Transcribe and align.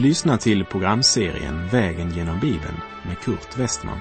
Du 0.00 0.06
lyssnar 0.06 0.36
till 0.36 0.64
programserien 0.64 1.68
Vägen 1.68 2.10
genom 2.10 2.40
Bibeln 2.40 2.80
med 3.06 3.18
Kurt 3.18 3.58
Westman. 3.58 4.00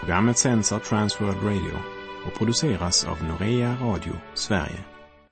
Programmet 0.00 0.38
sänds 0.38 0.72
av 0.72 0.78
Transworld 0.78 1.42
Radio 1.42 1.78
och 2.26 2.34
produceras 2.38 3.04
av 3.04 3.24
Norea 3.24 3.76
Radio 3.80 4.12
Sverige. 4.34 4.84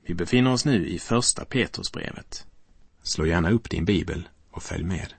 Vi 0.07 0.15
befinner 0.15 0.53
oss 0.53 0.65
nu 0.65 0.87
i 0.87 0.99
Första 0.99 1.45
Petrusbrevet. 1.45 2.47
Slå 3.03 3.27
gärna 3.27 3.51
upp 3.51 3.71
din 3.71 3.85
bibel 3.85 4.29
och 4.51 4.63
följ 4.63 4.85
med. 4.85 5.15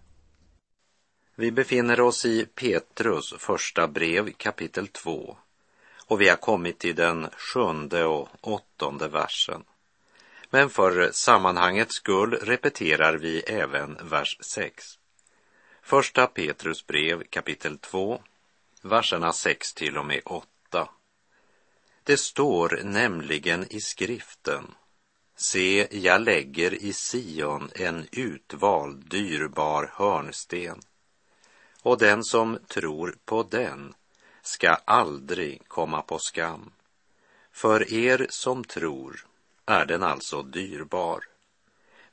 Vi 1.36 1.52
befinner 1.52 2.00
oss 2.00 2.25
i 2.25 2.45
Petrus 2.45 3.34
första 3.39 3.88
brev 3.88 4.31
kapitel 4.38 4.88
2 4.88 5.38
och 6.08 6.22
vi 6.22 6.30
har 6.30 6.38
kommit 6.38 6.80
till 6.80 6.95
den 6.95 7.28
sjunde 7.38 8.05
och 8.05 8.28
åttonde 8.41 9.08
versen. 9.08 9.64
Men 10.50 10.70
för 10.70 11.12
sammanhangets 11.12 11.96
skull 11.96 12.34
repeterar 12.34 13.18
vi 13.18 13.40
även 13.40 13.98
vers 14.02 14.38
6. 14.42 15.00
Första 15.82 16.28
Petrus 16.28 16.88
brev 16.88 17.23
kapitel 17.30 17.78
2, 17.78 18.22
verserna 18.82 19.34
6 19.34 19.73
till 19.73 19.98
och 19.98 20.06
med 20.06 20.22
8. 20.26 20.90
Det 22.04 22.18
står 22.18 22.80
nämligen 22.84 23.66
i 23.70 23.82
skriften 23.82 24.76
Se, 25.36 25.88
jag 25.92 26.22
lägger 26.22 26.73
i 26.73 26.94
Sion 26.94 27.70
en 27.76 28.08
utvald, 28.12 29.09
dyrbar 29.09 29.92
hörnsten 29.94 30.82
och 31.82 31.98
den 31.98 32.23
som 32.23 32.59
tror 32.68 33.16
på 33.26 33.44
den 33.44 33.94
ska 34.42 34.70
aldrig 34.70 35.67
komma 35.67 36.02
på 36.02 36.20
skam. 36.20 36.72
För 37.52 37.94
er 37.94 38.28
som 38.30 38.64
tror 38.64 39.26
är 39.68 39.86
den 39.86 40.04
alltså 40.04 40.44
dyrbar. 40.44 41.23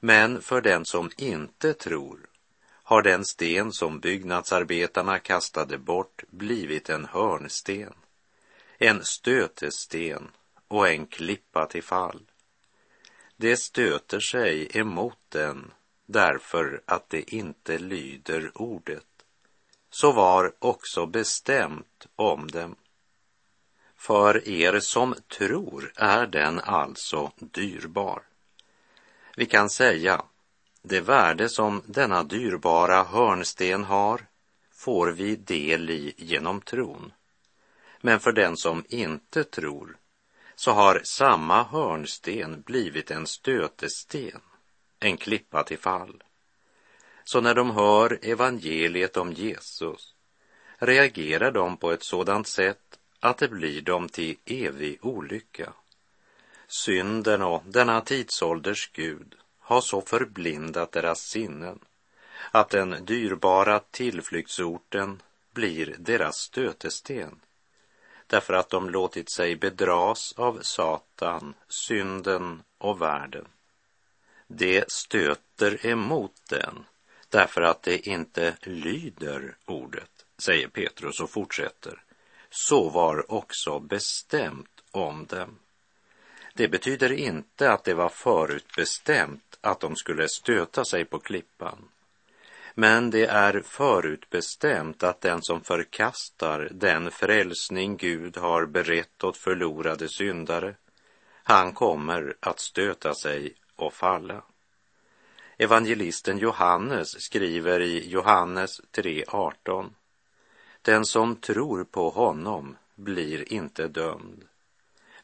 Men 0.01 0.43
för 0.43 0.61
den 0.61 0.85
som 0.85 1.11
inte 1.17 1.75
tror 1.75 2.19
har 2.83 3.03
den 3.03 3.25
sten 3.25 3.73
som 3.73 4.01
byggnadsarbetarna 4.01 5.19
kastade 5.19 5.79
bort 5.79 6.25
blivit 6.31 6.91
en 6.91 7.05
hörnsten, 7.05 7.95
en 8.79 9.05
stötesten 9.05 10.31
och 10.69 10.89
en 10.89 11.07
klippa 11.07 11.67
till 11.67 11.83
fall. 11.83 12.21
Det 13.37 13.57
stöter 13.57 14.21
sig 14.21 14.79
emot 14.79 15.19
den 15.29 15.73
därför 16.07 16.83
att 16.85 17.09
det 17.09 17.35
inte 17.35 17.79
lyder 17.79 18.51
ordet. 18.55 19.07
Så 19.91 20.13
var 20.13 20.53
också 20.59 21.07
bestämt 21.07 22.07
om 22.17 22.47
dem. 22.47 22.77
För 24.05 24.49
er 24.49 24.81
som 24.81 25.15
tror 25.39 25.93
är 25.97 26.27
den 26.27 26.61
alltså 26.61 27.33
dyrbar. 27.37 28.23
Vi 29.37 29.47
kan 29.47 29.71
säga, 29.71 30.23
det 30.83 31.01
värde 31.01 31.49
som 31.49 31.83
denna 31.87 32.23
dyrbara 32.23 33.05
hörnsten 33.05 33.85
har 33.85 34.27
får 34.73 35.11
vi 35.11 35.37
del 35.37 35.91
i 35.91 36.15
genom 36.17 36.61
tron. 36.61 37.13
Men 38.01 38.21
för 38.21 38.33
den 38.33 38.57
som 38.57 38.85
inte 38.89 39.45
tror 39.45 39.97
så 40.55 40.73
har 40.73 41.01
samma 41.05 41.63
hörnsten 41.63 42.63
blivit 42.63 43.11
en 43.11 43.27
stötesten, 43.27 44.41
en 45.01 45.17
klippa 45.17 45.63
till 45.63 45.79
fall. 45.79 46.23
Så 47.25 47.41
när 47.41 47.55
de 47.55 47.71
hör 47.71 48.19
evangeliet 48.23 49.17
om 49.17 49.33
Jesus 49.33 50.15
reagerar 50.79 51.51
de 51.51 51.77
på 51.77 51.93
ett 51.93 52.03
sådant 52.03 52.49
sätt 52.49 52.99
att 53.25 53.39
det 53.39 53.49
blir 53.49 53.83
dem 53.83 54.09
till 54.09 54.37
evig 54.45 54.99
olycka. 55.03 55.73
Synden 56.69 57.43
och 57.43 57.63
denna 57.67 58.01
tidsålders 58.01 58.91
Gud 58.93 59.35
har 59.59 59.81
så 59.81 60.01
förblindat 60.01 60.93
deras 60.93 61.21
sinnen 61.21 61.79
att 62.51 62.71
den 62.71 63.05
dyrbara 63.05 63.81
tillflyktsorten 63.91 65.23
blir 65.53 65.97
deras 65.99 66.37
stötesten 66.37 67.41
därför 68.27 68.55
att 68.55 68.71
de 68.71 68.91
låtit 68.91 69.31
sig 69.33 69.57
bedras 69.57 70.33
av 70.37 70.59
Satan, 70.63 71.55
synden 71.69 72.63
och 72.79 73.03
världen. 73.03 73.47
Det 74.47 74.93
stöter 74.93 75.87
emot 75.87 76.35
den 76.49 76.85
därför 77.29 77.63
att 77.63 77.83
det 77.83 78.09
inte 78.09 78.57
lyder 78.63 79.57
ordet, 79.65 80.27
säger 80.39 80.69
Petrus 80.69 81.21
och 81.21 81.31
fortsätter 81.31 82.04
så 82.55 82.89
var 82.89 83.33
också 83.33 83.79
bestämt 83.79 84.81
om 84.91 85.27
dem. 85.27 85.59
Det 86.55 86.69
betyder 86.69 87.13
inte 87.13 87.73
att 87.73 87.85
det 87.85 87.95
var 87.95 88.09
förutbestämt 88.09 89.59
att 89.61 89.81
de 89.81 89.97
skulle 89.97 90.29
stöta 90.29 90.85
sig 90.85 91.05
på 91.05 91.19
klippan. 91.19 91.89
Men 92.75 93.11
det 93.11 93.27
är 93.27 93.61
förutbestämt 93.61 95.03
att 95.03 95.21
den 95.21 95.43
som 95.43 95.61
förkastar 95.61 96.69
den 96.73 97.11
frälsning 97.11 97.97
Gud 97.97 98.37
har 98.37 98.67
berett 98.67 99.25
åt 99.25 99.37
förlorade 99.37 100.09
syndare, 100.09 100.75
han 101.43 101.73
kommer 101.73 102.37
att 102.41 102.61
stöta 102.61 103.15
sig 103.15 103.55
och 103.77 103.93
falla. 103.93 104.43
Evangelisten 105.59 106.39
Johannes 106.39 107.23
skriver 107.23 107.81
i 107.81 108.09
Johannes 108.09 108.81
3.18 108.93 109.91
den 110.85 111.07
som 111.07 111.37
tror 111.37 111.85
på 111.85 112.11
honom 112.11 112.77
blir 112.95 113.53
inte 113.53 113.89
dömd. 113.89 114.45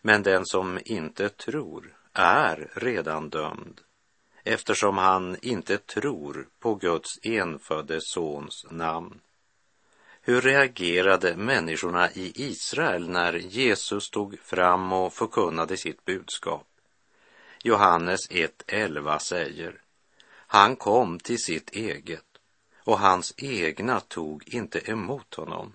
Men 0.03 0.23
den 0.23 0.47
som 0.47 0.79
inte 0.85 1.29
tror 1.29 1.97
är 2.13 2.71
redan 2.75 3.31
dömd 3.31 3.81
eftersom 4.45 4.99
han 4.99 5.37
inte 5.43 5.79
tror 5.79 6.49
på 6.61 6.75
Guds 6.75 7.19
enfödde 7.23 8.01
sons 8.01 8.67
namn. 8.71 9.21
Hur 10.23 10.41
reagerade 10.41 11.37
människorna 11.37 12.11
i 12.11 12.33
Israel 12.35 13.09
när 13.09 13.33
Jesus 13.33 14.05
stod 14.05 14.39
fram 14.39 14.93
och 14.93 15.13
förkunnade 15.13 15.77
sitt 15.77 16.05
budskap? 16.05 16.67
Johannes 17.63 18.31
1.11 18.31 19.19
säger, 19.19 19.81
han 20.47 20.77
kom 20.77 21.19
till 21.19 21.39
sitt 21.39 21.71
eget 21.71 22.30
och 22.91 22.99
hans 22.99 23.35
egna 23.37 24.01
tog 24.01 24.49
inte 24.49 24.91
emot 24.91 25.35
honom. 25.35 25.73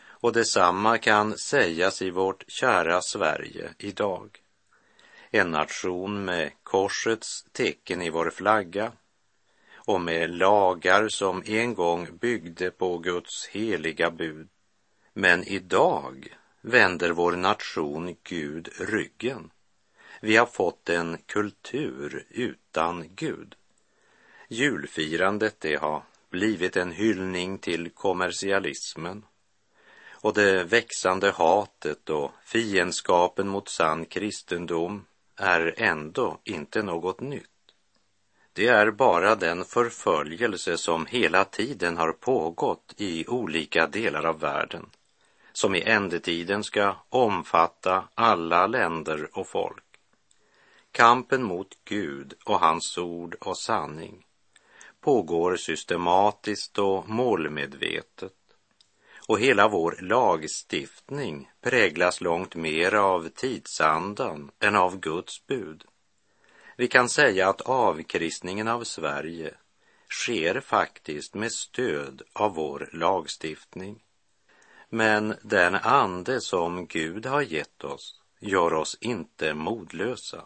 Och 0.00 0.32
detsamma 0.32 0.98
kan 0.98 1.38
sägas 1.38 2.02
i 2.02 2.10
vårt 2.10 2.44
kära 2.48 3.02
Sverige 3.02 3.74
idag. 3.78 4.42
En 5.30 5.50
nation 5.50 6.24
med 6.24 6.52
korsets 6.62 7.44
tecken 7.52 8.02
i 8.02 8.10
vår 8.10 8.30
flagga 8.30 8.92
och 9.74 10.00
med 10.00 10.30
lagar 10.30 11.08
som 11.08 11.42
en 11.46 11.74
gång 11.74 12.18
byggde 12.20 12.70
på 12.70 12.98
Guds 12.98 13.46
heliga 13.46 14.10
bud. 14.10 14.48
Men 15.12 15.44
idag 15.44 16.36
vänder 16.60 17.10
vår 17.10 17.32
nation 17.32 18.16
Gud 18.22 18.68
ryggen. 18.78 19.50
Vi 20.20 20.36
har 20.36 20.46
fått 20.46 20.88
en 20.88 21.18
kultur 21.26 22.26
utan 22.30 23.14
Gud. 23.14 23.54
Julfirandet 24.48 25.60
det 25.60 25.76
har 25.76 26.02
blivit 26.30 26.76
en 26.76 26.92
hyllning 26.92 27.58
till 27.58 27.90
kommersialismen 27.90 29.24
och 30.22 30.34
det 30.34 30.64
växande 30.64 31.30
hatet 31.30 32.10
och 32.10 32.30
fiendskapen 32.44 33.48
mot 33.48 33.68
sann 33.68 34.04
kristendom 34.04 35.04
är 35.36 35.74
ändå 35.76 36.40
inte 36.44 36.82
något 36.82 37.20
nytt. 37.20 37.46
Det 38.52 38.66
är 38.66 38.90
bara 38.90 39.34
den 39.34 39.64
förföljelse 39.64 40.78
som 40.78 41.06
hela 41.06 41.44
tiden 41.44 41.96
har 41.96 42.12
pågått 42.12 42.94
i 42.96 43.26
olika 43.28 43.86
delar 43.86 44.24
av 44.24 44.40
världen, 44.40 44.86
som 45.52 45.74
i 45.74 45.82
ändetiden 45.82 46.64
ska 46.64 46.96
omfatta 47.08 48.08
alla 48.14 48.66
länder 48.66 49.28
och 49.32 49.46
folk. 49.46 49.84
Kampen 50.92 51.42
mot 51.42 51.68
Gud 51.84 52.34
och 52.44 52.60
hans 52.60 52.98
ord 52.98 53.34
och 53.40 53.58
sanning 53.58 54.24
pågår 55.00 55.56
systematiskt 55.56 56.78
och 56.78 57.08
målmedvetet. 57.08 58.32
Och 59.28 59.40
hela 59.40 59.68
vår 59.68 59.98
lagstiftning 60.00 61.50
präglas 61.60 62.20
långt 62.20 62.54
mer 62.54 62.94
av 62.94 63.28
tidsandan 63.28 64.50
än 64.60 64.76
av 64.76 65.00
Guds 65.00 65.46
bud. 65.46 65.84
Vi 66.76 66.88
kan 66.88 67.08
säga 67.08 67.48
att 67.48 67.60
avkristningen 67.60 68.68
av 68.68 68.84
Sverige 68.84 69.54
sker 70.10 70.60
faktiskt 70.60 71.34
med 71.34 71.52
stöd 71.52 72.22
av 72.32 72.54
vår 72.54 72.90
lagstiftning. 72.92 74.02
Men 74.88 75.34
den 75.42 75.74
ande 75.74 76.40
som 76.40 76.86
Gud 76.86 77.26
har 77.26 77.42
gett 77.42 77.84
oss 77.84 78.20
gör 78.40 78.74
oss 78.74 78.98
inte 79.00 79.54
modlösa, 79.54 80.44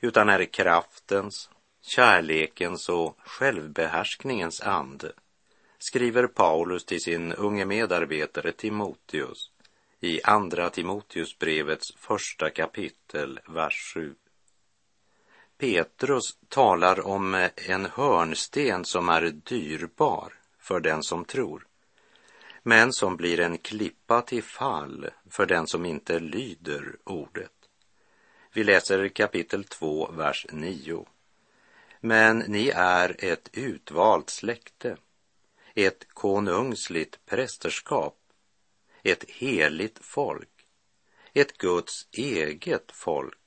utan 0.00 0.28
är 0.28 0.44
kraftens, 0.44 1.50
kärlekens 1.88 2.88
och 2.88 3.18
självbehärskningens 3.18 4.60
ande 4.60 5.12
skriver 5.78 6.26
Paulus 6.26 6.84
till 6.84 7.00
sin 7.00 7.32
unge 7.32 7.64
medarbetare 7.64 8.52
Timoteus 8.52 9.50
i 10.00 10.22
Andra 10.22 10.70
Timoteusbrevets 10.70 11.94
första 11.96 12.50
kapitel, 12.50 13.40
vers 13.48 13.92
7. 13.94 14.14
Petrus 15.58 16.38
talar 16.48 17.06
om 17.06 17.48
en 17.56 17.86
hörnsten 17.86 18.84
som 18.84 19.08
är 19.08 19.22
dyrbar 19.30 20.32
för 20.58 20.80
den 20.80 21.02
som 21.02 21.24
tror, 21.24 21.66
men 22.62 22.92
som 22.92 23.16
blir 23.16 23.40
en 23.40 23.58
klippa 23.58 24.22
till 24.22 24.42
fall 24.42 25.10
för 25.30 25.46
den 25.46 25.66
som 25.66 25.86
inte 25.86 26.18
lyder 26.18 26.96
ordet. 27.04 27.52
Vi 28.52 28.64
läser 28.64 29.08
kapitel 29.08 29.64
2, 29.64 30.10
vers 30.12 30.46
9. 30.52 31.06
Men 32.00 32.38
ni 32.38 32.68
är 32.74 33.16
ett 33.18 33.48
utvalt 33.52 34.30
släkte, 34.30 34.96
ett 35.74 36.08
konungsligt 36.08 37.26
prästerskap, 37.26 38.16
ett 39.02 39.24
heligt 39.30 39.98
folk, 40.00 40.66
ett 41.32 41.58
Guds 41.58 42.08
eget 42.12 42.92
folk, 42.92 43.38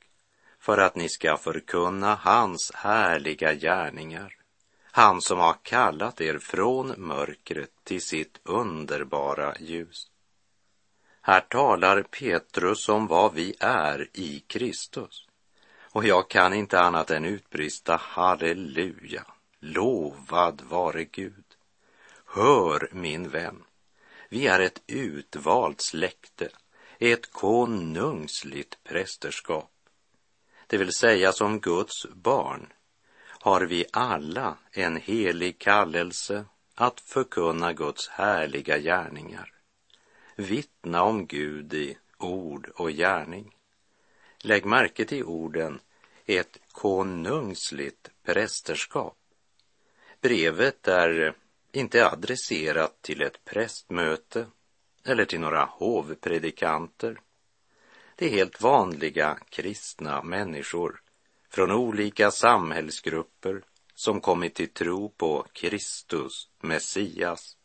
för 0.60 0.78
att 0.78 0.96
ni 0.96 1.10
ska 1.10 1.38
förkunna 1.38 2.16
hans 2.16 2.72
härliga 2.76 3.54
gärningar, 3.54 4.36
han 4.84 5.22
som 5.22 5.40
har 5.40 5.56
kallat 5.64 6.22
er 6.22 6.40
från 6.40 6.94
mörkret 6.98 7.72
till 7.84 8.02
sitt 8.02 8.40
underbara 8.44 9.56
ljus. 9.60 10.12
Här 11.22 11.42
talar 11.42 12.02
Petrus 12.04 12.90
om 12.90 13.08
vad 13.08 13.34
vi 13.34 13.56
är 13.60 14.10
i 14.14 14.40
Kristus. 14.40 15.28
Och 15.92 16.06
jag 16.06 16.30
kan 16.30 16.54
inte 16.54 16.80
annat 16.80 17.12
än 17.12 17.26
utbrista 17.26 17.96
halleluja, 17.96 19.26
lovad 19.60 20.62
vare 20.62 21.04
Gud. 21.04 21.46
Hör 22.26 22.90
min 22.92 23.30
vän, 23.30 23.64
vi 24.30 24.48
är 24.48 24.60
ett 24.60 24.82
utvalt 24.88 25.82
släkte, 25.82 26.50
ett 27.00 27.32
konungsligt 27.32 28.84
prästerskap. 28.84 29.72
Det 30.68 30.78
vill 30.78 30.94
säga 30.94 31.32
som 31.32 31.60
Guds 31.60 32.06
barn 32.14 32.74
har 33.24 33.62
vi 33.62 33.86
alla 33.92 34.58
en 34.72 34.98
helig 34.98 35.60
kallelse 35.60 36.46
att 36.76 37.00
förkunna 37.00 37.74
Guds 37.74 38.08
härliga 38.10 38.78
gärningar, 38.78 39.54
vittna 40.36 41.04
om 41.04 41.28
Gud 41.28 41.74
i 41.74 41.98
ord 42.18 42.72
och 42.76 42.92
gärning. 42.92 43.56
Lägg 44.44 44.66
märke 44.66 45.06
till 45.06 45.24
orden 45.24 45.80
ett 46.26 46.60
konungsligt 46.72 48.10
prästerskap. 48.24 49.18
Brevet 50.22 50.88
är 50.88 51.36
inte 51.72 52.10
adresserat 52.10 53.02
till 53.02 53.22
ett 53.22 53.46
prästmöte 53.46 54.48
eller 55.06 55.26
till 55.26 55.40
några 55.40 55.66
hovpredikanter. 55.66 57.22
Det 58.16 58.26
är 58.26 58.30
helt 58.30 58.62
vanliga 58.62 59.40
kristna 59.50 60.24
människor 60.24 61.02
från 61.50 61.72
olika 61.72 62.32
samhällsgrupper 62.32 63.64
som 63.96 64.22
kommit 64.22 64.56
till 64.56 64.70
tro 64.70 65.10
på 65.10 65.46
Kristus, 65.54 66.50
Messias. 66.62 67.58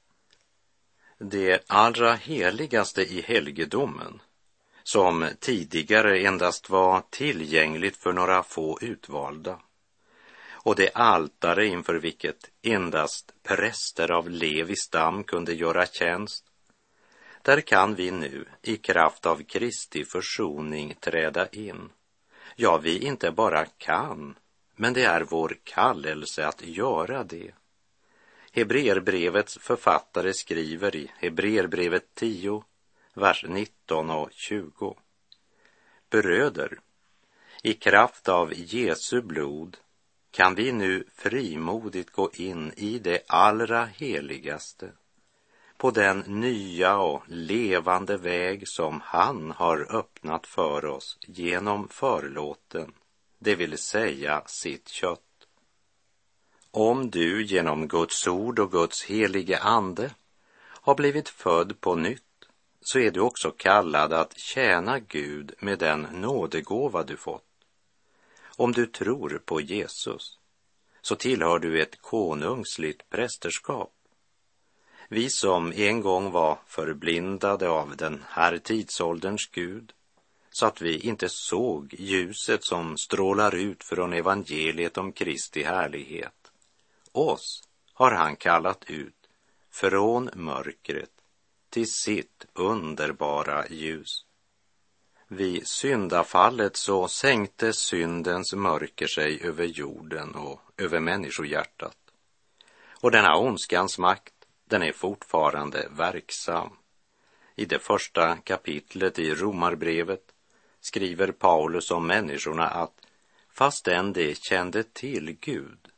Det 1.18 1.64
allra 1.66 2.14
heligaste 2.14 3.02
i 3.02 3.20
helgedomen, 3.20 4.22
som 4.92 5.28
tidigare 5.40 6.18
endast 6.18 6.70
var 6.70 7.02
tillgängligt 7.10 7.96
för 7.96 8.12
några 8.12 8.42
få 8.42 8.78
utvalda, 8.80 9.60
och 10.50 10.76
det 10.76 10.90
altare 10.94 11.66
inför 11.66 11.94
vilket 11.94 12.50
endast 12.62 13.32
präster 13.42 14.10
av 14.10 14.30
Levi 14.30 14.76
stam 14.76 15.24
kunde 15.24 15.54
göra 15.54 15.86
tjänst, 15.86 16.44
där 17.42 17.60
kan 17.60 17.94
vi 17.94 18.10
nu 18.10 18.48
i 18.62 18.76
kraft 18.76 19.26
av 19.26 19.42
Kristi 19.42 20.04
försoning 20.04 20.94
träda 21.00 21.48
in 21.48 21.90
Ja, 22.58 22.78
vi 22.78 22.98
inte 22.98 23.30
bara 23.30 23.64
kan, 23.64 24.38
men 24.76 24.92
det 24.92 25.04
är 25.04 25.20
vår 25.20 25.56
kallelse 25.64 26.46
att 26.46 26.66
göra 26.66 27.24
det. 27.24 27.50
Hebreerbrevets 28.52 29.58
författare 29.58 30.32
skriver 30.32 30.96
i 30.96 31.10
Hebreerbrevet 31.18 32.14
10, 32.14 32.62
vers 33.16 33.44
19 33.48 34.10
och 34.10 34.28
20. 34.32 34.96
Bröder, 36.10 36.78
i 37.62 37.72
kraft 37.72 38.28
av 38.28 38.52
Jesu 38.54 39.22
blod 39.22 39.76
kan 40.30 40.54
vi 40.54 40.72
nu 40.72 41.04
frimodigt 41.14 42.10
gå 42.10 42.30
in 42.32 42.72
i 42.76 42.98
det 42.98 43.22
allra 43.28 43.84
heligaste 43.84 44.92
på 45.76 45.90
den 45.90 46.18
nya 46.26 46.96
och 46.96 47.22
levande 47.26 48.16
väg 48.16 48.68
som 48.68 49.00
han 49.04 49.50
har 49.50 49.96
öppnat 49.96 50.46
för 50.46 50.84
oss 50.84 51.18
genom 51.26 51.88
förlåten, 51.88 52.92
det 53.38 53.54
vill 53.54 53.78
säga 53.78 54.42
sitt 54.46 54.88
kött. 54.88 55.20
Om 56.70 57.10
du 57.10 57.44
genom 57.44 57.88
Guds 57.88 58.26
ord 58.26 58.58
och 58.58 58.72
Guds 58.72 59.04
helige 59.04 59.58
ande 59.58 60.14
har 60.58 60.94
blivit 60.94 61.28
född 61.28 61.80
på 61.80 61.94
nytt 61.94 62.25
så 62.86 62.98
är 62.98 63.10
du 63.10 63.20
också 63.20 63.50
kallad 63.50 64.12
att 64.12 64.38
tjäna 64.38 64.98
Gud 64.98 65.54
med 65.58 65.78
den 65.78 66.00
nådegåva 66.12 67.02
du 67.02 67.16
fått. 67.16 67.42
Om 68.56 68.72
du 68.72 68.86
tror 68.86 69.42
på 69.44 69.60
Jesus 69.60 70.38
så 71.02 71.16
tillhör 71.16 71.58
du 71.58 71.82
ett 71.82 72.02
konungsligt 72.02 73.10
prästerskap 73.10 73.92
vi 75.08 75.30
som 75.30 75.72
en 75.72 76.00
gång 76.00 76.30
var 76.30 76.58
förblindade 76.66 77.68
av 77.68 77.96
den 77.96 78.24
här 78.28 78.58
tidsålderns 78.58 79.46
Gud, 79.46 79.92
så 80.50 80.66
att 80.66 80.80
vi 80.80 80.98
inte 80.98 81.28
såg 81.28 81.94
ljuset 81.98 82.64
som 82.64 82.96
strålar 82.96 83.54
ut 83.54 83.84
från 83.84 84.12
evangeliet 84.12 84.98
om 84.98 85.12
Kristi 85.12 85.62
härlighet. 85.62 86.52
Oss 87.12 87.62
har 87.92 88.10
han 88.10 88.36
kallat 88.36 88.84
ut 88.90 89.14
från 89.70 90.30
mörkret 90.34 91.10
till 91.76 91.92
sitt 91.92 92.46
underbara 92.52 93.68
ljus. 93.68 94.24
Vid 95.28 95.66
syndafallet 95.66 96.76
så 96.76 97.08
sänkte 97.08 97.72
syndens 97.72 98.54
mörker 98.54 99.06
sig 99.06 99.40
över 99.42 99.64
jorden 99.64 100.34
och 100.34 100.60
över 100.76 101.00
människohjärtat. 101.00 101.96
Och 103.00 103.10
denna 103.10 103.36
ondskans 103.36 103.98
makt 103.98 104.34
den 104.64 104.82
är 104.82 104.92
fortfarande 104.92 105.88
verksam. 105.90 106.76
I 107.54 107.64
det 107.64 107.78
första 107.78 108.36
kapitlet 108.36 109.18
i 109.18 109.34
Romarbrevet 109.34 110.32
skriver 110.80 111.32
Paulus 111.32 111.90
om 111.90 112.06
människorna 112.06 112.66
att 112.68 113.06
fastän 113.52 114.12
de 114.12 114.34
kände 114.34 114.82
till 114.82 115.36
Gud 115.40 115.88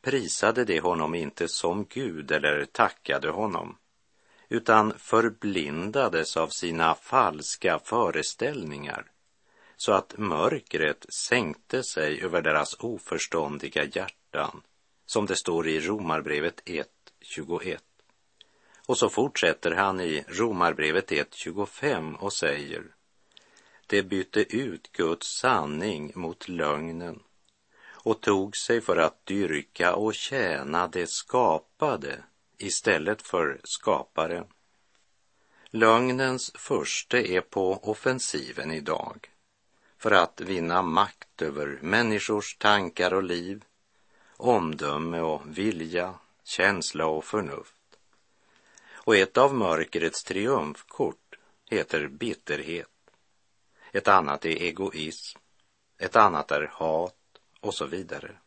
prisade 0.00 0.64
de 0.64 0.80
honom 0.80 1.14
inte 1.14 1.48
som 1.48 1.86
Gud 1.88 2.32
eller 2.32 2.64
tackade 2.64 3.30
honom 3.30 3.76
utan 4.48 4.92
förblindades 4.98 6.36
av 6.36 6.48
sina 6.48 6.94
falska 6.94 7.78
föreställningar 7.78 9.10
så 9.76 9.92
att 9.92 10.18
mörkret 10.18 11.06
sänkte 11.28 11.82
sig 11.82 12.22
över 12.22 12.42
deras 12.42 12.76
oförståndiga 12.78 13.84
hjärtan, 13.84 14.62
som 15.06 15.26
det 15.26 15.36
står 15.36 15.68
i 15.68 15.80
Romarbrevet 15.80 16.62
1.21. 16.64 17.78
Och 18.86 18.98
så 18.98 19.08
fortsätter 19.08 19.70
han 19.70 20.00
i 20.00 20.24
Romarbrevet 20.28 21.10
1.25 21.10 22.16
och 22.16 22.32
säger 22.32 22.82
Det 23.86 24.02
bytte 24.02 24.56
ut 24.56 24.92
Guds 24.92 25.26
sanning 25.40 26.12
mot 26.14 26.48
lögnen 26.48 27.22
och 27.90 28.20
tog 28.20 28.56
sig 28.56 28.80
för 28.80 28.96
att 28.96 29.26
dyrka 29.26 29.94
och 29.94 30.14
tjäna 30.14 30.88
det 30.88 31.10
skapade 31.10 32.22
istället 32.58 33.22
för 33.22 33.60
skaparen. 33.64 34.44
Lögnens 35.70 36.52
förste 36.54 37.32
är 37.32 37.40
på 37.40 37.72
offensiven 37.72 38.72
idag 38.72 39.30
för 39.98 40.10
att 40.10 40.40
vinna 40.40 40.82
makt 40.82 41.42
över 41.42 41.78
människors 41.82 42.56
tankar 42.56 43.14
och 43.14 43.22
liv, 43.22 43.64
omdöme 44.36 45.20
och 45.20 45.58
vilja, 45.58 46.14
känsla 46.44 47.06
och 47.06 47.24
förnuft. 47.24 47.98
Och 48.90 49.16
ett 49.16 49.36
av 49.36 49.54
mörkrets 49.54 50.24
triumfkort 50.24 51.38
heter 51.70 52.08
bitterhet. 52.08 52.90
Ett 53.92 54.08
annat 54.08 54.44
är 54.44 54.62
egoism. 54.62 55.38
Ett 55.98 56.16
annat 56.16 56.50
är 56.50 56.70
hat 56.72 57.14
och 57.60 57.74
så 57.74 57.86
vidare. 57.86 58.38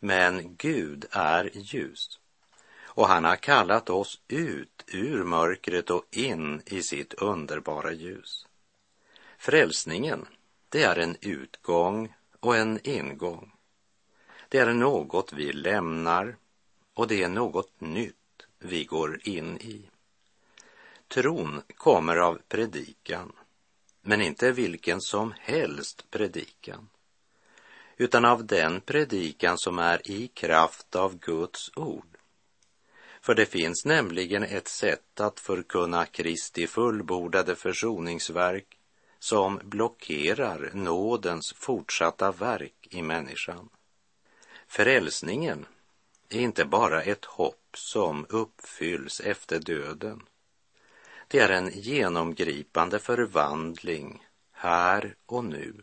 Men 0.00 0.56
Gud 0.56 1.06
är 1.10 1.50
ljus 1.54 2.18
och 2.98 3.08
han 3.08 3.24
har 3.24 3.36
kallat 3.36 3.90
oss 3.90 4.20
ut 4.28 4.84
ur 4.86 5.24
mörkret 5.24 5.90
och 5.90 6.04
in 6.10 6.62
i 6.66 6.82
sitt 6.82 7.14
underbara 7.14 7.92
ljus. 7.92 8.46
Frälsningen, 9.38 10.26
det 10.68 10.82
är 10.82 10.98
en 10.98 11.16
utgång 11.20 12.14
och 12.40 12.56
en 12.56 12.88
ingång. 12.88 13.52
Det 14.48 14.58
är 14.58 14.72
något 14.72 15.32
vi 15.32 15.52
lämnar 15.52 16.36
och 16.94 17.08
det 17.08 17.22
är 17.22 17.28
något 17.28 17.80
nytt 17.80 18.46
vi 18.58 18.84
går 18.84 19.28
in 19.28 19.56
i. 19.56 19.90
Tron 21.08 21.62
kommer 21.76 22.16
av 22.16 22.40
predikan, 22.48 23.32
men 24.02 24.22
inte 24.22 24.52
vilken 24.52 25.00
som 25.00 25.34
helst 25.38 26.10
predikan, 26.10 26.88
utan 27.96 28.24
av 28.24 28.46
den 28.46 28.80
predikan 28.80 29.58
som 29.58 29.78
är 29.78 30.10
i 30.10 30.28
kraft 30.28 30.96
av 30.96 31.18
Guds 31.18 31.70
ord. 31.76 32.17
För 33.28 33.34
det 33.34 33.46
finns 33.46 33.84
nämligen 33.84 34.42
ett 34.42 34.68
sätt 34.68 35.20
att 35.20 35.40
förkunna 35.40 36.06
Kristi 36.06 36.66
fullbordade 36.66 37.56
försoningsverk 37.56 38.78
som 39.18 39.60
blockerar 39.64 40.70
nådens 40.74 41.52
fortsatta 41.56 42.32
verk 42.32 42.88
i 42.90 43.02
människan. 43.02 43.68
Frälsningen 44.68 45.66
är 46.28 46.40
inte 46.40 46.64
bara 46.64 47.02
ett 47.02 47.24
hopp 47.24 47.66
som 47.74 48.26
uppfylls 48.28 49.20
efter 49.20 49.58
döden. 49.58 50.22
Det 51.28 51.38
är 51.38 51.48
en 51.48 51.70
genomgripande 51.74 52.98
förvandling 52.98 54.26
här 54.52 55.16
och 55.26 55.44
nu. 55.44 55.74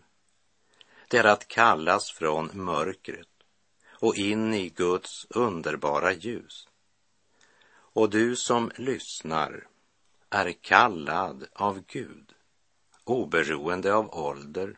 Det 1.07 1.17
är 1.17 1.23
att 1.23 1.47
kallas 1.47 2.11
från 2.11 2.49
mörkret 2.53 3.29
och 3.87 4.15
in 4.15 4.53
i 4.53 4.69
Guds 4.69 5.27
underbara 5.29 6.13
ljus. 6.13 6.67
Och 7.95 8.09
du 8.09 8.35
som 8.35 8.71
lyssnar 8.75 9.67
är 10.29 10.51
kallad 10.51 11.47
av 11.53 11.83
Gud, 11.87 12.33
oberoende 13.03 13.93
av 13.93 14.15
ålder, 14.17 14.77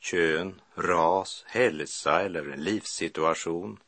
kön, 0.00 0.60
ras, 0.74 1.44
hälsa 1.46 2.20
eller 2.20 2.56
livssituation. 2.56 3.80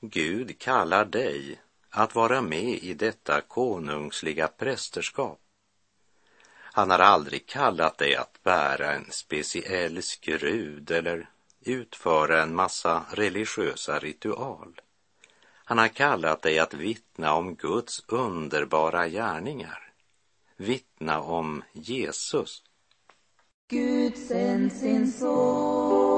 Gud 0.00 0.58
kallar 0.58 1.04
dig 1.04 1.60
att 1.90 2.14
vara 2.14 2.42
med 2.42 2.78
i 2.82 2.94
detta 2.94 3.40
konungsliga 3.40 4.48
prästerskap. 4.48 5.40
Han 6.52 6.90
har 6.90 6.98
aldrig 6.98 7.46
kallat 7.46 7.98
dig 7.98 8.16
att 8.16 8.42
bära 8.42 8.92
en 8.92 9.10
speciell 9.10 10.02
skrud 10.02 10.90
eller 10.90 11.30
utföra 11.60 12.42
en 12.42 12.54
massa 12.54 13.04
religiösa 13.10 13.98
ritual. 13.98 14.80
Han 15.70 15.78
har 15.78 15.88
kallat 15.88 16.42
dig 16.42 16.58
att 16.58 16.74
vittna 16.74 17.34
om 17.34 17.54
Guds 17.54 18.04
underbara 18.08 19.08
gärningar. 19.08 19.92
Vittna 20.56 21.20
om 21.20 21.62
Jesus. 21.72 22.62
Gud 23.68 24.16
sänd 24.16 24.72
sin 24.72 25.12
son, 25.12 26.09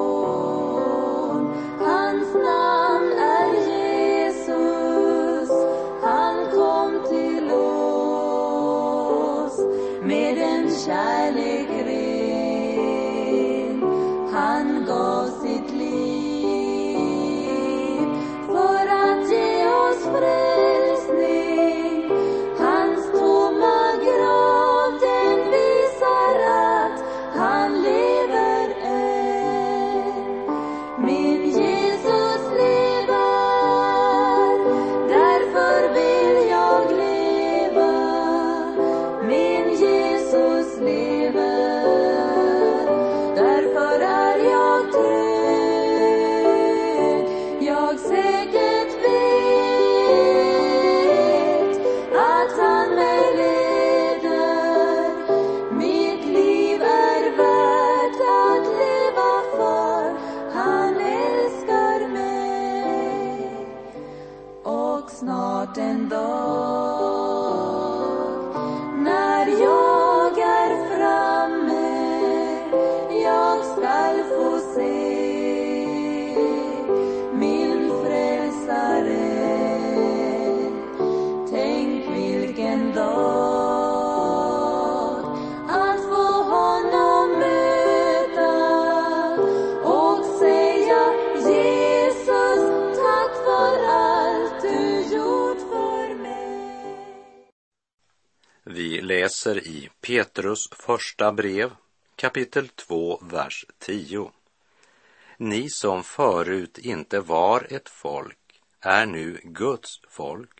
Petrus 100.52 100.68
första 100.72 101.32
brev, 101.32 101.70
kapitel 102.16 102.68
2, 102.68 103.20
vers 103.22 103.66
10. 103.78 104.30
Ni 105.36 105.70
som 105.70 106.04
förut 106.04 106.78
inte 106.78 107.20
var 107.20 107.66
ett 107.70 107.88
folk 107.88 108.60
är 108.80 109.06
nu 109.06 109.40
Guds 109.44 110.00
folk. 110.08 110.50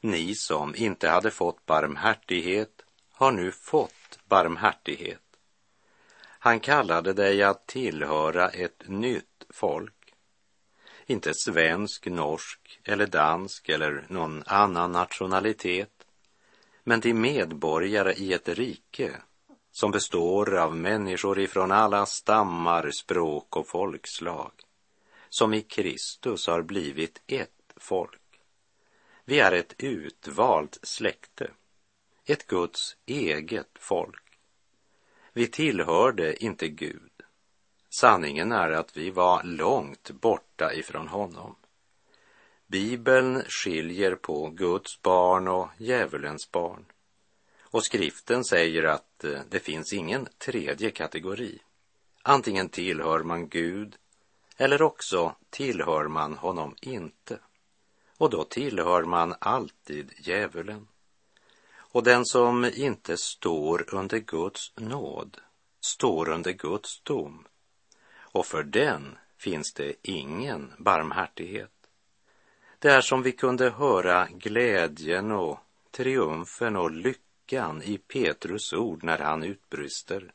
Ni 0.00 0.34
som 0.34 0.74
inte 0.74 1.08
hade 1.08 1.30
fått 1.30 1.66
barmhärtighet 1.66 2.82
har 3.12 3.32
nu 3.32 3.52
fått 3.52 4.18
barmhärtighet. 4.28 5.36
Han 6.38 6.60
kallade 6.60 7.12
dig 7.12 7.42
att 7.42 7.66
tillhöra 7.66 8.48
ett 8.48 8.88
nytt 8.88 9.46
folk. 9.50 10.14
Inte 11.06 11.34
svensk, 11.34 12.06
norsk 12.06 12.80
eller 12.84 13.06
dansk 13.06 13.68
eller 13.68 14.04
någon 14.08 14.42
annan 14.46 14.92
nationalitet, 14.92 16.01
men 16.84 17.00
till 17.00 17.14
medborgare 17.14 18.12
i 18.12 18.32
ett 18.32 18.48
rike 18.48 19.22
som 19.70 19.90
består 19.90 20.58
av 20.58 20.76
människor 20.76 21.40
ifrån 21.40 21.72
alla 21.72 22.06
stammar, 22.06 22.90
språk 22.90 23.56
och 23.56 23.68
folkslag, 23.68 24.52
som 25.28 25.54
i 25.54 25.62
Kristus 25.62 26.46
har 26.46 26.62
blivit 26.62 27.22
ett 27.26 27.72
folk. 27.76 28.20
Vi 29.24 29.40
är 29.40 29.52
ett 29.52 29.74
utvalt 29.78 30.78
släkte, 30.82 31.50
ett 32.24 32.46
Guds 32.46 32.96
eget 33.06 33.70
folk. 33.74 34.38
Vi 35.32 35.46
tillhörde 35.46 36.44
inte 36.44 36.68
Gud. 36.68 37.10
Sanningen 37.88 38.52
är 38.52 38.70
att 38.70 38.96
vi 38.96 39.10
var 39.10 39.42
långt 39.42 40.10
borta 40.10 40.74
ifrån 40.74 41.08
honom. 41.08 41.56
Bibeln 42.72 43.42
skiljer 43.48 44.14
på 44.14 44.50
Guds 44.50 45.02
barn 45.02 45.48
och 45.48 45.68
djävulens 45.78 46.50
barn. 46.52 46.84
Och 47.62 47.84
skriften 47.84 48.44
säger 48.44 48.82
att 48.82 49.24
eh, 49.24 49.40
det 49.50 49.60
finns 49.60 49.92
ingen 49.92 50.28
tredje 50.38 50.90
kategori. 50.90 51.58
Antingen 52.22 52.68
tillhör 52.68 53.22
man 53.22 53.48
Gud 53.48 53.96
eller 54.56 54.82
också 54.82 55.36
tillhör 55.50 56.08
man 56.08 56.34
honom 56.34 56.76
inte. 56.80 57.38
Och 58.18 58.30
då 58.30 58.44
tillhör 58.44 59.02
man 59.04 59.34
alltid 59.38 60.12
djävulen. 60.18 60.88
Och 61.74 62.02
den 62.02 62.26
som 62.26 62.64
inte 62.64 63.16
står 63.16 63.94
under 63.94 64.18
Guds 64.18 64.72
nåd 64.76 65.38
står 65.80 66.28
under 66.28 66.52
Guds 66.52 67.00
dom. 67.00 67.46
Och 68.14 68.46
för 68.46 68.62
den 68.62 69.18
finns 69.36 69.72
det 69.72 69.94
ingen 70.02 70.72
barmhärtighet. 70.78 71.81
Det 72.82 72.90
är 72.90 73.00
som 73.00 73.22
vi 73.22 73.32
kunde 73.32 73.70
höra 73.70 74.28
glädjen 74.30 75.32
och 75.32 75.58
triumfen 75.90 76.76
och 76.76 76.90
lyckan 76.90 77.82
i 77.82 77.98
Petrus 77.98 78.72
ord 78.72 79.04
när 79.04 79.18
han 79.18 79.42
utbrister. 79.42 80.32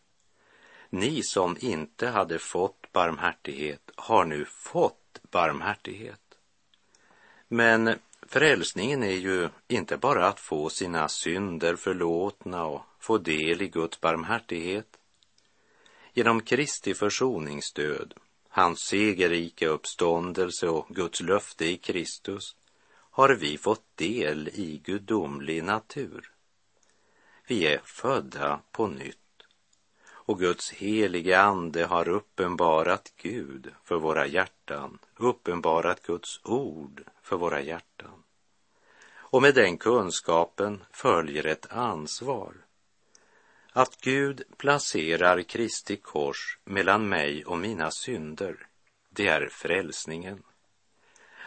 Ni 0.89 1.23
som 1.23 1.57
inte 1.59 2.07
hade 2.07 2.39
fått 2.39 2.91
barmhärtighet 2.91 3.91
har 3.95 4.25
nu 4.25 4.45
fått 4.45 5.21
barmhärtighet. 5.31 6.37
Men 7.47 7.95
frälsningen 8.27 9.03
är 9.03 9.17
ju 9.17 9.49
inte 9.67 9.97
bara 9.97 10.27
att 10.27 10.39
få 10.39 10.69
sina 10.69 11.07
synder 11.07 11.75
förlåtna 11.75 12.65
och 12.65 12.81
få 12.99 13.17
del 13.17 13.61
i 13.61 13.67
Guds 13.67 14.01
barmhärtighet. 14.01 14.97
Genom 16.13 16.41
Kristi 16.41 16.93
försoningsdöd, 16.93 18.13
hans 18.57 18.79
segerrika 18.79 19.67
uppståndelse 19.67 20.69
och 20.69 20.87
Guds 20.89 21.21
löfte 21.21 21.65
i 21.65 21.77
Kristus 21.77 22.55
har 22.91 23.29
vi 23.29 23.57
fått 23.57 23.83
del 23.95 24.47
i 24.47 24.81
gudomlig 24.85 25.63
natur. 25.63 26.31
Vi 27.47 27.67
är 27.67 27.81
födda 27.83 28.59
på 28.71 28.87
nytt 28.87 29.17
och 30.09 30.39
Guds 30.39 30.71
helige 30.71 31.39
ande 31.39 31.85
har 31.85 32.09
uppenbarat 32.09 33.13
Gud 33.17 33.73
för 33.83 33.95
våra 33.95 34.27
hjärtan, 34.27 34.99
uppenbarat 35.15 36.03
Guds 36.03 36.39
ord 36.43 37.03
för 37.21 37.37
våra 37.37 37.61
hjärtan. 37.61 38.23
Och 39.09 39.41
med 39.41 39.55
den 39.55 39.77
kunskapen 39.77 40.83
följer 40.91 41.45
ett 41.45 41.71
ansvar. 41.71 42.66
Att 43.77 44.01
Gud 44.01 44.43
placerar 44.57 45.41
Kristi 45.41 45.97
kors 45.97 46.57
mellan 46.63 47.09
mig 47.09 47.45
och 47.45 47.57
mina 47.57 47.91
synder, 47.91 48.67
det 49.09 49.27
är 49.27 49.49
frälsningen. 49.51 50.43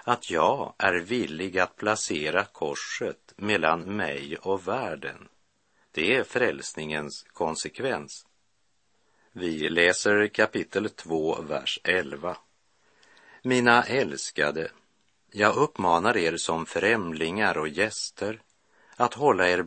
Att 0.04 0.30
jag 0.30 0.74
är 0.78 0.94
villig 0.94 1.58
att 1.58 1.76
placera 1.76 2.44
korset 2.44 3.32
mellan 3.36 3.96
mig 3.96 4.36
och 4.36 4.68
världen, 4.68 5.28
det 5.92 6.16
är 6.16 6.24
frälsningens 6.24 7.26
konsekvens. 7.32 8.26
Vi 9.32 9.68
läser 9.68 10.26
kapitel 10.26 10.90
2, 10.90 11.42
vers 11.42 11.80
11. 11.84 12.36
Mina 13.42 13.82
älskade, 13.82 14.70
jag 15.30 15.56
uppmanar 15.56 16.16
er 16.16 16.36
som 16.36 16.66
främlingar 16.66 17.58
och 17.58 17.68
gäster 17.68 18.42
att 18.96 19.14
hålla 19.14 19.48
er 19.48 19.62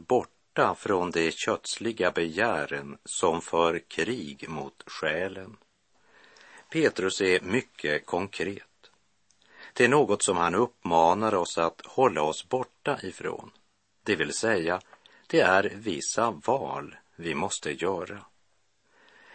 borta 0.53 0.75
från 0.75 1.11
de 1.11 1.31
kötsliga 1.31 2.11
begären 2.11 2.97
som 3.05 3.41
för 3.41 3.79
krig 3.79 4.49
mot 4.49 4.83
själen. 4.85 5.57
Petrus 6.69 7.21
är 7.21 7.41
mycket 7.41 8.05
konkret. 8.05 8.91
Det 9.73 9.83
är 9.83 9.89
något 9.89 10.23
som 10.23 10.37
han 10.37 10.55
uppmanar 10.55 11.33
oss 11.35 11.57
att 11.57 11.81
hålla 11.85 12.21
oss 12.21 12.49
borta 12.49 12.99
ifrån. 13.03 13.51
Det 14.03 14.15
vill 14.15 14.33
säga, 14.33 14.81
det 15.27 15.41
är 15.41 15.63
vissa 15.75 16.31
val 16.31 16.95
vi 17.15 17.35
måste 17.35 17.71
göra. 17.71 18.25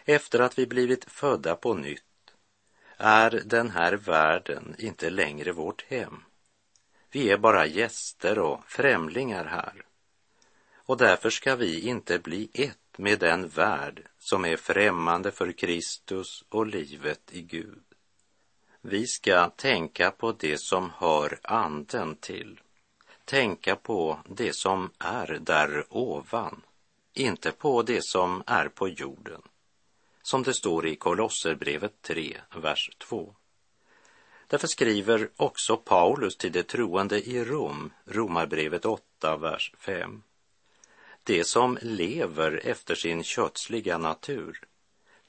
Efter 0.05 0.41
att 0.41 0.59
vi 0.59 0.67
blivit 0.67 1.05
födda 1.05 1.55
på 1.55 1.75
nytt 1.75 2.35
är 2.97 3.31
den 3.45 3.71
här 3.71 3.93
världen 3.93 4.75
inte 4.79 5.11
längre 5.11 5.53
vårt 5.53 5.85
hem. 5.89 6.25
Vi 7.11 7.31
är 7.31 7.39
bara 7.39 7.67
gäster 7.67 8.39
och 8.39 8.61
främlingar 8.67 9.45
här. 9.45 9.88
Och 10.89 10.97
därför 10.97 11.31
ska 11.31 11.57
vi 11.57 11.81
inte 11.89 12.19
bli 12.19 12.51
ett 12.55 12.99
med 12.99 13.19
den 13.19 13.49
värld 13.49 14.09
som 14.19 14.45
är 14.45 14.57
främmande 14.57 15.31
för 15.31 15.53
Kristus 15.53 16.45
och 16.49 16.67
livet 16.67 17.21
i 17.33 17.43
Gud. 17.43 17.83
Vi 18.81 19.07
ska 19.07 19.51
tänka 19.51 20.11
på 20.11 20.33
det 20.33 20.61
som 20.61 20.91
hör 20.97 21.39
anden 21.43 22.17
till. 22.17 22.61
Tänka 23.25 23.77
på 23.77 24.19
det 24.29 24.57
som 24.57 24.91
är 24.99 25.39
där 25.41 25.85
ovan, 25.89 26.63
inte 27.15 27.53
på 27.53 27.83
det 27.83 28.05
som 28.05 28.43
är 28.47 28.69
på 28.69 28.89
jorden 28.89 29.43
som 30.23 30.43
det 30.43 30.55
står 30.55 30.87
i 30.87 30.97
Kolosserbrevet 30.97 32.03
3, 32.03 32.37
vers 32.57 32.91
2. 32.99 33.35
Därför 34.47 34.67
skriver 34.67 35.31
också 35.37 35.77
Paulus 35.77 36.37
till 36.37 36.53
de 36.53 36.63
troende 36.63 37.29
i 37.29 37.45
Rom, 37.45 37.93
Romarbrevet 38.05 38.85
8, 38.85 39.37
vers 39.37 39.73
5. 39.79 40.23
Det 41.29 41.45
som 41.45 41.79
lever 41.83 42.61
efter 42.67 42.95
sin 42.95 43.25
kötsliga 43.25 43.99
natur 43.99 44.61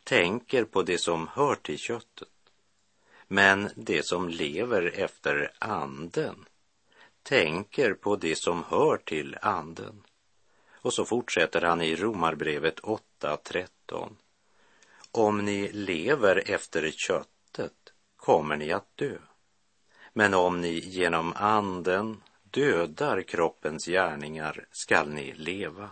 tänker 0.04 0.64
på 0.64 0.84
det 0.84 0.98
som 0.98 1.28
hör 1.28 1.56
till 1.56 1.78
köttet. 1.78 2.52
Men 3.28 3.70
det 3.76 4.06
som 4.06 4.30
lever 4.30 4.92
efter 4.96 5.52
anden 5.60 6.46
tänker 7.24 7.94
på 7.94 8.16
det 8.16 8.36
som 8.36 8.64
hör 8.64 8.98
till 8.98 9.38
anden. 9.42 10.04
Och 10.72 10.94
så 10.94 11.06
fortsätter 11.06 11.62
han 11.62 11.82
i 11.82 11.96
Romarbrevet 11.96 12.80
8.13. 12.80 14.10
Om 15.12 15.46
ni 15.46 15.72
lever 15.72 16.52
efter 16.52 16.92
köttet 16.92 17.94
kommer 18.16 18.56
ni 18.56 18.72
att 18.72 18.98
dö. 18.98 19.18
Men 20.14 20.34
om 20.34 20.62
ni 20.62 20.80
genom 20.80 21.34
anden 21.36 22.22
dödar 22.52 23.22
kroppens 23.22 23.86
gärningar 23.86 24.66
skall 24.72 25.10
ni 25.10 25.34
leva. 25.34 25.90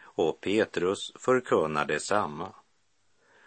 Och 0.00 0.40
Petrus 0.40 1.12
förkunnar 1.14 1.84
detsamma. 1.84 2.54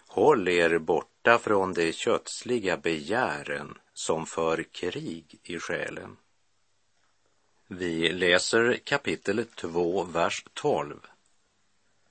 Håll 0.08 0.48
er 0.48 0.78
borta 0.78 1.38
från 1.38 1.74
de 1.74 1.94
kötsliga 1.94 2.78
begären 2.78 3.78
som 3.94 4.26
för 4.26 4.64
krig 4.64 5.40
i 5.44 5.60
själen. 5.60 6.18
Vi 7.68 8.10
läser 8.14 8.78
kapitel 8.84 9.46
2, 9.46 10.04
vers 10.04 10.46
12 10.54 11.08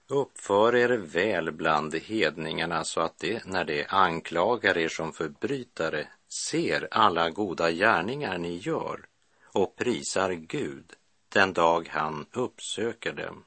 Uppför 0.08 0.76
er 0.76 0.88
väl 0.88 1.52
bland 1.52 1.94
hedningarna 1.94 2.84
så 2.84 3.00
att 3.00 3.18
de, 3.18 3.40
när 3.44 3.64
de 3.64 3.86
anklagar 3.88 4.78
er 4.78 4.88
som 4.88 5.12
förbrytare, 5.12 6.08
ser 6.48 6.88
alla 6.90 7.30
goda 7.30 7.70
gärningar 7.70 8.38
ni 8.38 8.56
gör 8.56 9.06
och 9.52 9.76
prisar 9.76 10.30
Gud 10.32 10.92
den 11.28 11.52
dag 11.52 11.88
han 11.92 12.26
uppsöker 12.32 13.12
dem. 13.12 13.44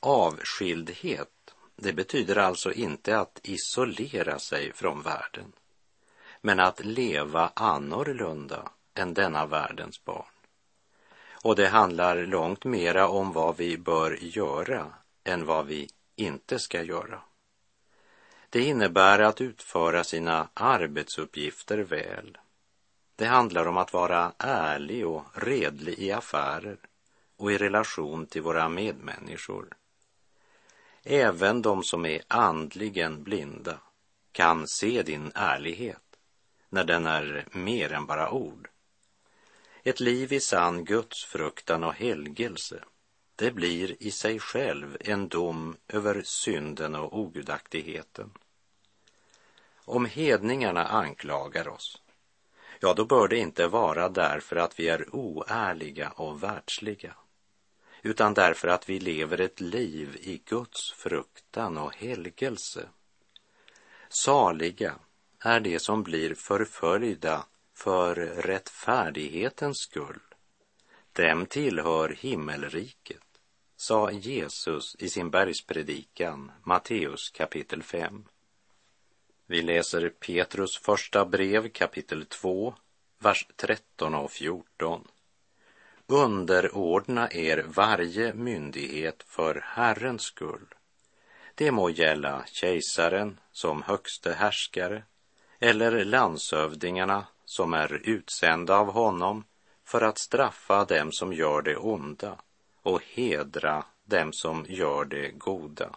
Avskildhet, 0.00 1.54
det 1.76 1.92
betyder 1.92 2.36
alltså 2.36 2.72
inte 2.72 3.18
att 3.18 3.40
isolera 3.42 4.38
sig 4.38 4.72
från 4.72 5.02
världen, 5.02 5.52
men 6.40 6.60
att 6.60 6.84
leva 6.84 7.52
annorlunda 7.54 8.72
än 8.94 9.14
denna 9.14 9.46
världens 9.46 10.04
barn. 10.04 10.26
Och 11.42 11.56
det 11.56 11.68
handlar 11.68 12.16
långt 12.26 12.64
mera 12.64 13.08
om 13.08 13.32
vad 13.32 13.56
vi 13.56 13.78
bör 13.78 14.18
göra 14.20 14.94
än 15.24 15.46
vad 15.46 15.66
vi 15.66 15.88
inte 16.16 16.58
ska 16.58 16.82
göra. 16.82 17.20
Det 18.50 18.60
innebär 18.60 19.18
att 19.18 19.40
utföra 19.40 20.04
sina 20.04 20.48
arbetsuppgifter 20.54 21.78
väl. 21.78 22.38
Det 23.18 23.26
handlar 23.26 23.66
om 23.66 23.76
att 23.76 23.92
vara 23.92 24.32
ärlig 24.38 25.06
och 25.06 25.24
redlig 25.34 25.98
i 25.98 26.12
affärer 26.12 26.78
och 27.36 27.52
i 27.52 27.58
relation 27.58 28.26
till 28.26 28.42
våra 28.42 28.68
medmänniskor. 28.68 29.68
Även 31.02 31.62
de 31.62 31.82
som 31.82 32.06
är 32.06 32.22
andligen 32.28 33.22
blinda 33.22 33.78
kan 34.32 34.68
se 34.68 35.02
din 35.02 35.32
ärlighet 35.34 36.02
när 36.68 36.84
den 36.84 37.06
är 37.06 37.46
mer 37.52 37.92
än 37.92 38.06
bara 38.06 38.30
ord. 38.30 38.68
Ett 39.82 40.00
liv 40.00 40.32
i 40.32 40.40
sann 40.40 40.84
gudsfruktan 40.84 41.84
och 41.84 41.94
helgelse, 41.94 42.84
det 43.36 43.50
blir 43.50 44.02
i 44.02 44.10
sig 44.10 44.38
själv 44.38 44.96
en 45.00 45.28
dom 45.28 45.76
över 45.88 46.22
synden 46.22 46.94
och 46.94 47.18
ogudaktigheten. 47.18 48.30
Om 49.76 50.06
hedningarna 50.06 50.84
anklagar 50.84 51.68
oss, 51.68 52.02
ja, 52.80 52.94
då 52.94 53.04
bör 53.04 53.28
det 53.28 53.38
inte 53.38 53.68
vara 53.68 54.08
därför 54.08 54.56
att 54.56 54.80
vi 54.80 54.88
är 54.88 55.14
oärliga 55.14 56.10
och 56.10 56.42
världsliga, 56.42 57.14
utan 58.02 58.34
därför 58.34 58.68
att 58.68 58.88
vi 58.88 59.00
lever 59.00 59.40
ett 59.40 59.60
liv 59.60 60.16
i 60.20 60.42
Guds 60.44 60.92
fruktan 60.92 61.78
och 61.78 61.94
helgelse. 61.94 62.88
Saliga 64.08 64.94
är 65.40 65.60
de 65.60 65.78
som 65.78 66.02
blir 66.02 66.34
förföljda 66.34 67.44
för 67.74 68.14
rättfärdighetens 68.16 69.76
skull. 69.78 70.20
Dem 71.12 71.46
tillhör 71.46 72.08
himmelriket, 72.08 73.22
sa 73.76 74.10
Jesus 74.10 74.96
i 74.98 75.08
sin 75.08 75.30
bergspredikan, 75.30 76.52
Matteus 76.62 77.30
kapitel 77.30 77.82
5. 77.82 78.24
Vi 79.50 79.62
läser 79.62 80.08
Petrus 80.08 80.78
första 80.78 81.24
brev 81.24 81.68
kapitel 81.68 82.26
2, 82.26 82.74
vers 83.18 83.46
13 83.56 84.14
och 84.14 84.30
14. 84.30 85.08
Underordna 86.06 87.32
er 87.32 87.64
varje 87.66 88.34
myndighet 88.34 89.22
för 89.26 89.64
Herrens 89.64 90.22
skull. 90.22 90.74
Det 91.54 91.70
må 91.70 91.90
gälla 91.90 92.44
kejsaren 92.46 93.40
som 93.52 93.82
högste 93.82 94.32
härskare 94.32 95.02
eller 95.60 96.04
landshövdingarna 96.04 97.26
som 97.44 97.74
är 97.74 98.00
utsända 98.04 98.76
av 98.78 98.92
honom 98.92 99.44
för 99.84 100.00
att 100.00 100.18
straffa 100.18 100.84
dem 100.84 101.12
som 101.12 101.32
gör 101.32 101.62
det 101.62 101.76
onda 101.76 102.36
och 102.82 103.02
hedra 103.04 103.84
dem 104.04 104.32
som 104.32 104.66
gör 104.68 105.04
det 105.04 105.30
goda. 105.30 105.96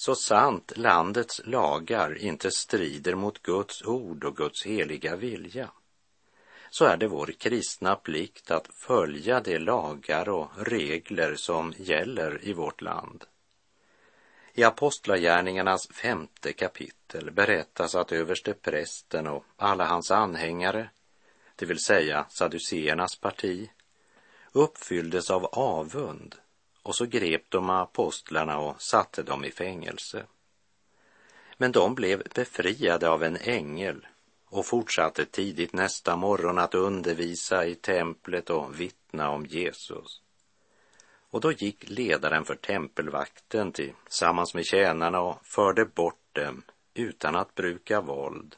Så 0.00 0.14
sant 0.14 0.72
landets 0.76 1.40
lagar 1.44 2.18
inte 2.18 2.50
strider 2.50 3.14
mot 3.14 3.42
Guds 3.42 3.82
ord 3.82 4.24
och 4.24 4.36
Guds 4.36 4.66
heliga 4.66 5.16
vilja, 5.16 5.70
så 6.70 6.84
är 6.84 6.96
det 6.96 7.08
vår 7.08 7.26
kristna 7.38 7.96
plikt 7.96 8.50
att 8.50 8.68
följa 8.74 9.40
de 9.40 9.58
lagar 9.58 10.28
och 10.28 10.50
regler 10.56 11.34
som 11.34 11.74
gäller 11.76 12.44
i 12.44 12.52
vårt 12.52 12.80
land. 12.80 13.24
I 14.54 14.64
Apostlagärningarnas 14.64 15.88
femte 15.88 16.52
kapitel 16.52 17.30
berättas 17.30 17.94
att 17.94 18.12
överste 18.12 18.54
prästen 18.54 19.26
och 19.26 19.44
alla 19.56 19.84
hans 19.84 20.10
anhängare, 20.10 20.90
det 21.56 21.66
vill 21.66 21.84
säga 21.84 22.26
saduceernas 22.28 23.16
parti, 23.16 23.70
uppfylldes 24.52 25.30
av 25.30 25.44
avund 25.44 26.34
och 26.88 26.94
så 26.94 27.06
grep 27.06 27.42
de 27.48 27.70
apostlarna 27.70 28.58
och 28.58 28.82
satte 28.82 29.22
dem 29.22 29.44
i 29.44 29.50
fängelse. 29.50 30.26
Men 31.56 31.72
de 31.72 31.94
blev 31.94 32.22
befriade 32.34 33.08
av 33.08 33.22
en 33.22 33.36
ängel 33.36 34.06
och 34.46 34.66
fortsatte 34.66 35.24
tidigt 35.24 35.72
nästa 35.72 36.16
morgon 36.16 36.58
att 36.58 36.74
undervisa 36.74 37.66
i 37.66 37.74
templet 37.74 38.50
och 38.50 38.80
vittna 38.80 39.30
om 39.30 39.46
Jesus. 39.46 40.22
Och 41.30 41.40
då 41.40 41.52
gick 41.52 41.90
ledaren 41.90 42.44
för 42.44 42.54
tempelvakten 42.54 43.72
tillsammans 43.72 44.54
med 44.54 44.66
tjänarna 44.66 45.20
och 45.20 45.46
förde 45.46 45.84
bort 45.84 46.26
dem 46.32 46.62
utan 46.94 47.36
att 47.36 47.54
bruka 47.54 48.00
våld 48.00 48.56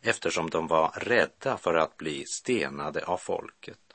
eftersom 0.00 0.50
de 0.50 0.66
var 0.66 0.90
rädda 0.90 1.56
för 1.56 1.74
att 1.74 1.96
bli 1.96 2.24
stenade 2.26 3.04
av 3.04 3.16
folket. 3.16 3.87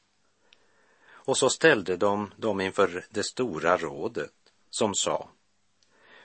Och 1.26 1.38
så 1.38 1.50
ställde 1.50 1.98
de 1.98 2.32
dem 2.38 2.62
inför 2.62 3.06
det 3.10 3.24
stora 3.24 3.78
rådet 3.78 4.34
som 4.70 4.96
sa 4.96 5.30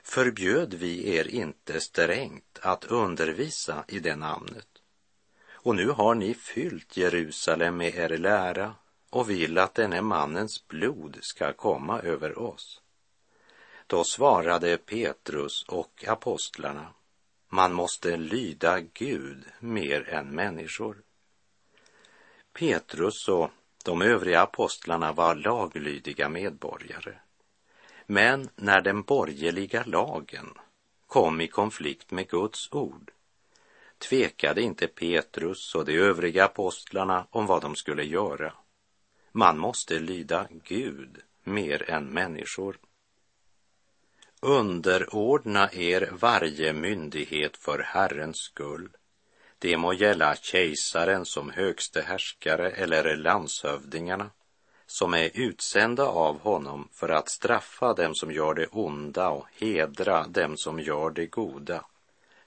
Förbjöd 0.03 0.73
vi 0.73 1.15
er 1.15 1.27
inte 1.27 1.79
strängt 1.79 2.59
att 2.61 2.85
undervisa 2.85 3.83
i 3.87 3.99
det 3.99 4.15
namnet? 4.15 4.67
Och 5.51 5.75
nu 5.75 5.89
har 5.89 6.15
ni 6.15 6.33
fyllt 6.33 6.97
Jerusalem 6.97 7.77
med 7.77 7.95
er 7.95 8.17
lära 8.17 8.75
och 9.09 9.29
vill 9.29 9.57
att 9.57 9.73
denne 9.73 10.01
mannens 10.01 10.67
blod 10.67 11.17
ska 11.21 11.53
komma 11.53 11.99
över 11.99 12.39
oss. 12.39 12.81
Då 13.87 14.03
svarade 14.03 14.77
Petrus 14.77 15.63
och 15.67 16.05
apostlarna, 16.07 16.93
man 17.47 17.73
måste 17.73 18.17
lyda 18.17 18.79
Gud 18.79 19.43
mer 19.59 20.09
än 20.09 20.35
människor. 20.35 21.01
Petrus 22.53 23.27
och 23.27 23.49
de 23.83 24.01
övriga 24.01 24.41
apostlarna 24.41 25.11
var 25.11 25.35
laglydiga 25.35 26.29
medborgare. 26.29 27.13
Men 28.05 28.49
när 28.55 28.81
den 28.81 29.01
borgerliga 29.01 29.83
lagen 29.85 30.53
kom 31.07 31.41
i 31.41 31.47
konflikt 31.47 32.11
med 32.11 32.29
Guds 32.29 32.69
ord 32.71 33.11
tvekade 33.99 34.61
inte 34.61 34.87
Petrus 34.87 35.75
och 35.75 35.85
de 35.85 35.97
övriga 35.97 36.45
apostlarna 36.45 37.27
om 37.29 37.45
vad 37.45 37.61
de 37.61 37.75
skulle 37.75 38.03
göra. 38.03 38.53
Man 39.31 39.57
måste 39.57 39.99
lyda 39.99 40.47
Gud 40.63 41.17
mer 41.43 41.89
än 41.89 42.05
människor. 42.05 42.77
Underordna 44.41 45.71
er 45.71 46.09
varje 46.11 46.73
myndighet 46.73 47.57
för 47.57 47.79
Herrens 47.79 48.37
skull. 48.37 48.89
Det 49.59 49.77
må 49.77 49.93
gälla 49.93 50.35
kejsaren 50.35 51.25
som 51.25 51.49
högste 51.49 52.01
härskare 52.01 52.71
eller 52.71 53.15
landshövdingarna 53.15 54.29
som 54.85 55.13
är 55.13 55.31
utsända 55.33 56.05
av 56.05 56.39
honom 56.39 56.89
för 56.91 57.09
att 57.09 57.29
straffa 57.29 57.93
dem 57.93 58.15
som 58.15 58.31
gör 58.31 58.53
det 58.53 58.67
onda 58.67 59.29
och 59.29 59.47
hedra 59.59 60.27
dem 60.27 60.57
som 60.57 60.79
gör 60.79 61.09
det 61.09 61.25
goda. 61.25 61.85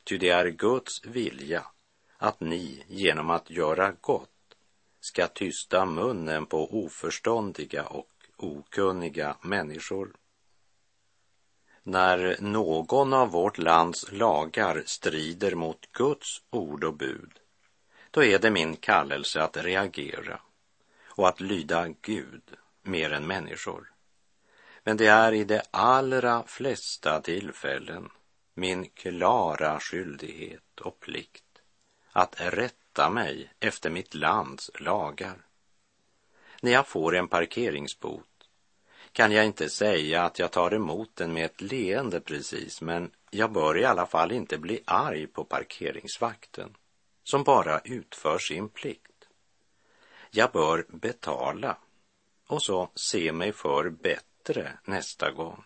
Ty 0.05 0.18
det 0.18 0.29
är 0.29 0.46
Guds 0.48 1.05
vilja 1.05 1.66
att 2.18 2.40
ni 2.40 2.85
genom 2.88 3.31
att 3.31 3.51
göra 3.51 3.92
gott 4.01 4.29
ska 5.01 5.27
tysta 5.27 5.87
munnen 5.87 6.46
på 6.46 6.85
oförståndiga 6.85 7.85
och 7.85 8.09
okunniga 8.37 9.37
människor. 9.42 10.12
När 11.83 12.37
någon 12.40 13.12
av 13.12 13.31
vårt 13.31 13.59
lands 13.59 14.12
lagar 14.12 14.83
strider 14.87 15.55
mot 15.55 15.92
Guds 15.92 16.42
ord 16.51 16.85
och 16.85 16.95
bud, 16.95 17.33
då 18.11 18.25
är 18.25 18.38
det 18.38 18.51
min 18.51 18.77
kallelse 18.77 19.42
att 19.42 19.57
reagera 19.57 20.40
och 21.05 21.29
att 21.29 21.40
lyda 21.40 21.88
Gud 21.88 22.42
mer 22.83 23.12
än 23.12 23.27
människor. 23.27 23.92
Men 24.85 24.97
det 24.97 25.07
är 25.07 25.33
i 25.33 25.45
de 25.45 25.61
allra 25.71 26.45
flesta 26.47 27.21
tillfällen 27.21 28.09
min 28.55 28.88
klara 28.88 29.81
skyldighet 29.81 30.81
och 30.81 31.01
plikt 31.01 31.45
att 32.12 32.35
rätta 32.38 33.11
mig 33.11 33.53
efter 33.61 33.90
mitt 33.90 34.14
lands 34.14 34.71
lagar. 34.75 35.47
När 36.61 36.73
jag 36.73 36.87
får 36.87 37.16
en 37.16 37.29
parkeringsbot 37.29 38.32
kan 39.12 39.33
jag 39.33 39.46
inte 39.46 39.68
säga 39.68 40.22
att 40.22 40.38
jag 40.38 40.51
tar 40.51 40.75
emot 40.75 41.11
den 41.16 41.33
med 41.33 41.44
ett 41.44 41.61
leende 41.61 42.20
precis, 42.20 42.81
men 42.81 43.11
jag 43.31 43.53
bör 43.53 43.79
i 43.79 43.85
alla 43.85 44.07
fall 44.07 44.33
inte 44.33 44.59
bli 44.59 44.83
arg 44.85 45.27
på 45.27 45.44
parkeringsvakten 45.44 46.77
som 47.25 47.42
bara 47.42 47.81
utför 47.81 48.38
sin 48.38 48.68
plikt. 48.68 49.29
Jag 50.31 50.53
bör 50.53 50.87
betala 50.88 51.77
och 52.46 52.62
så 52.62 52.90
se 52.94 53.33
mig 53.33 53.53
för 53.53 53.90
bättre 53.90 54.79
nästa 54.85 55.31
gång. 55.31 55.64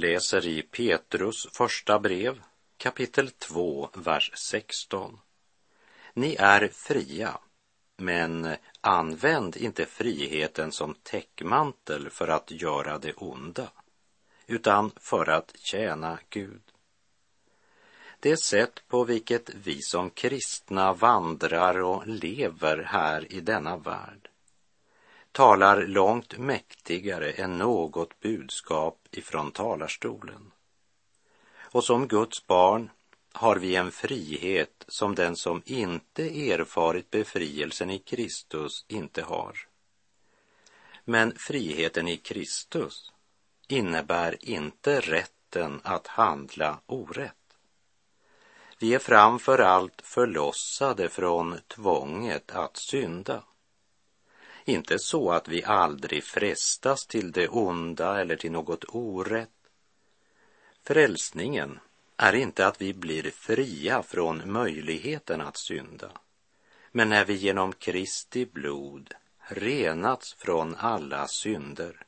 Läser 0.00 0.46
i 0.46 0.62
Petrus 0.62 1.46
första 1.52 1.98
brev, 1.98 2.42
kapitel 2.76 3.30
2, 3.30 3.90
vers 3.94 4.32
16. 4.34 5.18
Ni 6.14 6.36
är 6.38 6.68
fria, 6.68 7.38
men 7.96 8.56
använd 8.80 9.56
inte 9.56 9.86
friheten 9.86 10.72
som 10.72 10.94
täckmantel 11.02 12.10
för 12.10 12.28
att 12.28 12.50
göra 12.50 12.98
det 12.98 13.12
onda, 13.12 13.70
utan 14.46 14.90
för 14.96 15.30
att 15.30 15.56
tjäna 15.58 16.18
Gud. 16.28 16.62
Det 18.20 18.36
sätt 18.36 18.82
på 18.88 19.04
vilket 19.04 19.54
vi 19.54 19.82
som 19.82 20.10
kristna 20.10 20.92
vandrar 20.92 21.82
och 21.82 22.06
lever 22.06 22.82
här 22.82 23.32
i 23.32 23.40
denna 23.40 23.76
värld 23.76 24.29
talar 25.32 25.86
långt 25.86 26.38
mäktigare 26.38 27.30
än 27.30 27.58
något 27.58 28.20
budskap 28.20 29.08
ifrån 29.10 29.52
talarstolen. 29.52 30.52
Och 31.72 31.84
som 31.84 32.08
Guds 32.08 32.46
barn 32.46 32.90
har 33.32 33.56
vi 33.56 33.76
en 33.76 33.90
frihet 33.90 34.84
som 34.88 35.14
den 35.14 35.36
som 35.36 35.62
inte 35.64 36.50
erfarit 36.52 37.10
befrielsen 37.10 37.90
i 37.90 37.98
Kristus 37.98 38.84
inte 38.88 39.22
har. 39.22 39.58
Men 41.04 41.34
friheten 41.36 42.08
i 42.08 42.16
Kristus 42.16 43.12
innebär 43.68 44.36
inte 44.40 45.00
rätten 45.00 45.80
att 45.84 46.06
handla 46.06 46.80
orätt. 46.86 47.34
Vi 48.78 48.94
är 48.94 48.98
framför 48.98 49.58
allt 49.58 50.00
förlossade 50.02 51.08
från 51.08 51.58
tvånget 51.68 52.50
att 52.50 52.76
synda. 52.76 53.42
Inte 54.64 54.98
så 54.98 55.32
att 55.32 55.48
vi 55.48 55.64
aldrig 55.64 56.24
frestas 56.24 57.06
till 57.06 57.32
det 57.32 57.48
onda 57.48 58.20
eller 58.20 58.36
till 58.36 58.52
något 58.52 58.84
orätt. 58.88 59.48
Frälsningen 60.86 61.80
är 62.16 62.32
inte 62.32 62.66
att 62.66 62.80
vi 62.80 62.94
blir 62.94 63.30
fria 63.30 64.02
från 64.02 64.52
möjligheten 64.52 65.40
att 65.40 65.58
synda. 65.58 66.10
Men 66.92 67.08
när 67.08 67.24
vi 67.24 67.34
genom 67.34 67.72
Kristi 67.72 68.46
blod 68.46 69.14
renats 69.38 70.34
från 70.34 70.76
alla 70.78 71.28
synder 71.28 72.06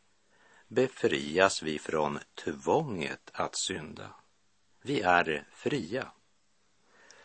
befrias 0.69 1.63
vi 1.63 1.79
från 1.79 2.19
tvånget 2.45 3.31
att 3.33 3.57
synda. 3.57 4.11
Vi 4.83 5.01
är 5.01 5.47
fria. 5.53 6.13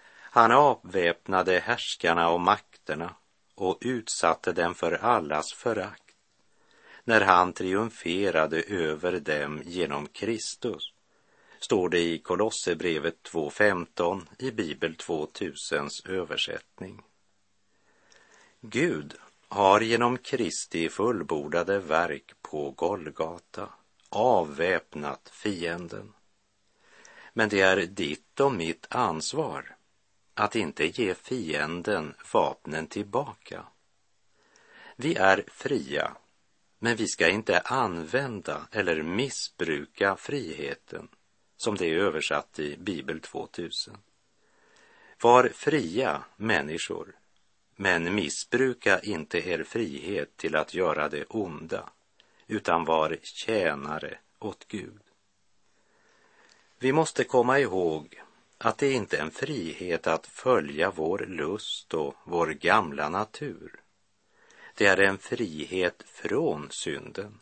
Han 0.09 0.51
avväpnade 0.51 1.59
härskarna 1.59 2.29
och 2.29 2.41
makterna 2.41 3.15
och 3.57 3.77
utsatte 3.81 4.51
dem 4.51 4.75
för 4.75 4.91
allas 4.91 5.53
förakt 5.53 6.03
när 7.03 7.21
han 7.21 7.53
triumferade 7.53 8.61
över 8.61 9.19
dem 9.19 9.61
genom 9.65 10.07
Kristus, 10.07 10.93
står 11.59 11.89
det 11.89 11.99
i 11.99 12.19
Kolosserbrevet 12.19 13.15
2.15 13.23 14.21
i 14.39 14.51
Bibel 14.51 14.95
2000s 14.95 16.09
översättning. 16.09 17.01
Gud 18.61 19.13
har 19.47 19.81
genom 19.81 20.17
Kristi 20.17 20.89
fullbordade 20.89 21.79
verk 21.79 22.31
på 22.41 22.71
Golgata 22.71 23.69
avväpnat 24.09 25.29
fienden. 25.33 26.13
Men 27.33 27.49
det 27.49 27.61
är 27.61 27.77
ditt 27.77 28.39
och 28.39 28.51
mitt 28.51 28.87
ansvar 28.89 29.76
att 30.37 30.55
inte 30.55 30.85
ge 30.85 31.13
fienden 31.13 32.13
vapnen 32.33 32.87
tillbaka. 32.87 33.65
Vi 34.95 35.15
är 35.15 35.43
fria, 35.47 36.17
men 36.79 36.95
vi 36.95 37.07
ska 37.07 37.29
inte 37.29 37.59
använda 37.59 38.67
eller 38.71 39.03
missbruka 39.03 40.15
friheten 40.15 41.07
som 41.57 41.75
det 41.75 41.85
är 41.85 41.97
översatt 41.97 42.59
i 42.59 42.77
Bibel 42.77 43.19
2000. 43.19 43.97
Var 45.21 45.49
fria 45.53 46.23
människor, 46.35 47.15
Men 47.75 48.15
missbruka 48.15 48.99
inte 48.99 49.49
er 49.49 49.63
frihet 49.63 50.37
till 50.37 50.55
att 50.55 50.73
göra 50.73 51.09
det 51.09 51.25
onda, 51.25 51.89
utan 52.47 52.85
var 52.85 53.17
tjänare 53.21 54.19
åt 54.39 54.67
Gud. 54.67 55.01
Vi 56.79 56.91
måste 56.91 57.23
komma 57.23 57.59
ihåg 57.59 58.21
att 58.57 58.77
det 58.77 58.91
inte 58.91 59.17
är 59.17 59.21
en 59.21 59.31
frihet 59.31 60.07
att 60.07 60.27
följa 60.27 60.91
vår 60.91 61.19
lust 61.19 61.93
och 61.93 62.15
vår 62.23 62.47
gamla 62.47 63.09
natur. 63.09 63.81
Det 64.75 64.85
är 64.85 64.97
en 64.97 65.17
frihet 65.17 66.03
från 66.07 66.67
synden. 66.71 67.41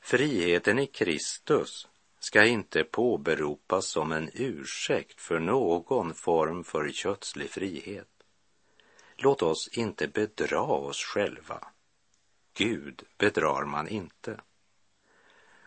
Friheten 0.00 0.78
i 0.78 0.86
Kristus 0.86 1.88
ska 2.20 2.44
inte 2.44 2.84
påberopas 2.84 3.86
som 3.86 4.12
en 4.12 4.30
ursäkt 4.34 5.20
för 5.20 5.38
någon 5.38 6.14
form 6.14 6.64
för 6.64 6.88
kötslig 6.88 7.50
frihet. 7.50 8.08
Låt 9.16 9.42
oss 9.42 9.68
inte 9.72 10.08
bedra 10.08 10.60
oss 10.60 11.04
själva. 11.04 11.66
Gud 12.54 13.02
bedrar 13.18 13.64
man 13.64 13.88
inte. 13.88 14.40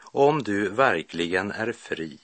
Om 0.01 0.43
du 0.43 0.69
verkligen 0.69 1.51
är 1.51 1.71
fri, 1.71 2.19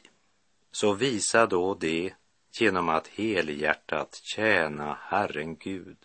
så 0.71 0.93
visa 0.93 1.45
då 1.45 1.73
det 1.73 2.13
genom 2.51 2.89
att 2.89 3.07
helhjärtat 3.07 4.19
tjäna 4.23 4.97
Herren 5.01 5.55
Gud. 5.55 5.97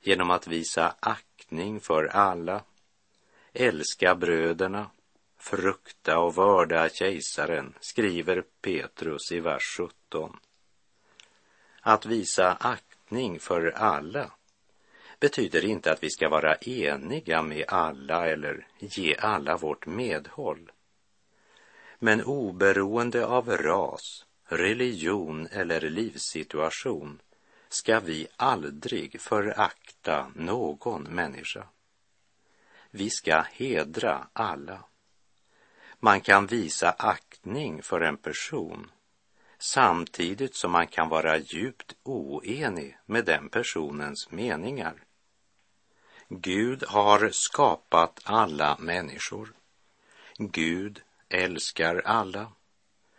Genom 0.00 0.30
att 0.30 0.46
visa 0.46 0.94
aktning 1.00 1.80
för 1.80 2.04
alla, 2.04 2.62
älska 3.52 4.14
bröderna, 4.14 4.90
frukta 5.38 6.18
och 6.18 6.36
vörda 6.36 6.88
kejsaren, 6.88 7.74
skriver 7.80 8.44
Petrus 8.60 9.32
i 9.32 9.40
vers 9.40 9.76
17. 9.78 10.38
Att 11.80 12.06
visa 12.06 12.52
aktning 12.52 13.40
för 13.40 13.70
alla 13.70 14.30
betyder 15.20 15.64
inte 15.64 15.92
att 15.92 16.02
vi 16.02 16.10
ska 16.10 16.28
vara 16.28 16.54
eniga 16.54 17.42
med 17.42 17.64
alla 17.68 18.26
eller 18.26 18.66
ge 18.78 19.16
alla 19.16 19.56
vårt 19.56 19.86
medhåll. 19.86 20.70
Men 21.98 22.24
oberoende 22.24 23.26
av 23.26 23.50
ras, 23.56 24.26
religion 24.44 25.48
eller 25.52 25.80
livssituation 25.80 27.20
ska 27.68 28.00
vi 28.00 28.26
aldrig 28.36 29.20
förakta 29.20 30.32
någon 30.34 31.02
människa. 31.02 31.66
Vi 32.90 33.10
ska 33.10 33.44
hedra 33.52 34.26
alla. 34.32 34.84
Man 35.98 36.20
kan 36.20 36.46
visa 36.46 36.90
aktning 36.90 37.82
för 37.82 38.00
en 38.00 38.16
person 38.16 38.90
samtidigt 39.58 40.54
som 40.54 40.72
man 40.72 40.86
kan 40.86 41.08
vara 41.08 41.38
djupt 41.38 41.94
oenig 42.02 42.98
med 43.06 43.24
den 43.24 43.48
personens 43.48 44.30
meningar. 44.30 44.94
Gud 46.28 46.84
har 46.88 47.30
skapat 47.32 48.20
alla 48.24 48.76
människor. 48.80 49.52
Gud 50.38 51.02
älskar 51.28 52.02
alla. 52.04 52.52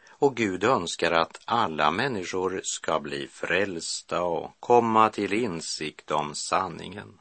Och 0.09 0.35
Gud 0.35 0.63
önskar 0.63 1.11
att 1.11 1.41
alla 1.45 1.91
människor 1.91 2.61
ska 2.63 2.99
bli 2.99 3.27
frälsta 3.27 4.23
och 4.23 4.51
komma 4.59 5.09
till 5.09 5.33
insikt 5.33 6.11
om 6.11 6.35
sanningen. 6.35 7.19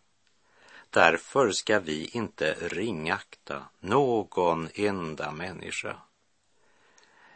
Därför 0.91 1.51
ska 1.51 1.79
vi 1.79 2.07
inte 2.13 2.57
ringakta 2.61 3.63
någon 3.81 4.69
enda 4.75 5.33
människa. 5.33 5.97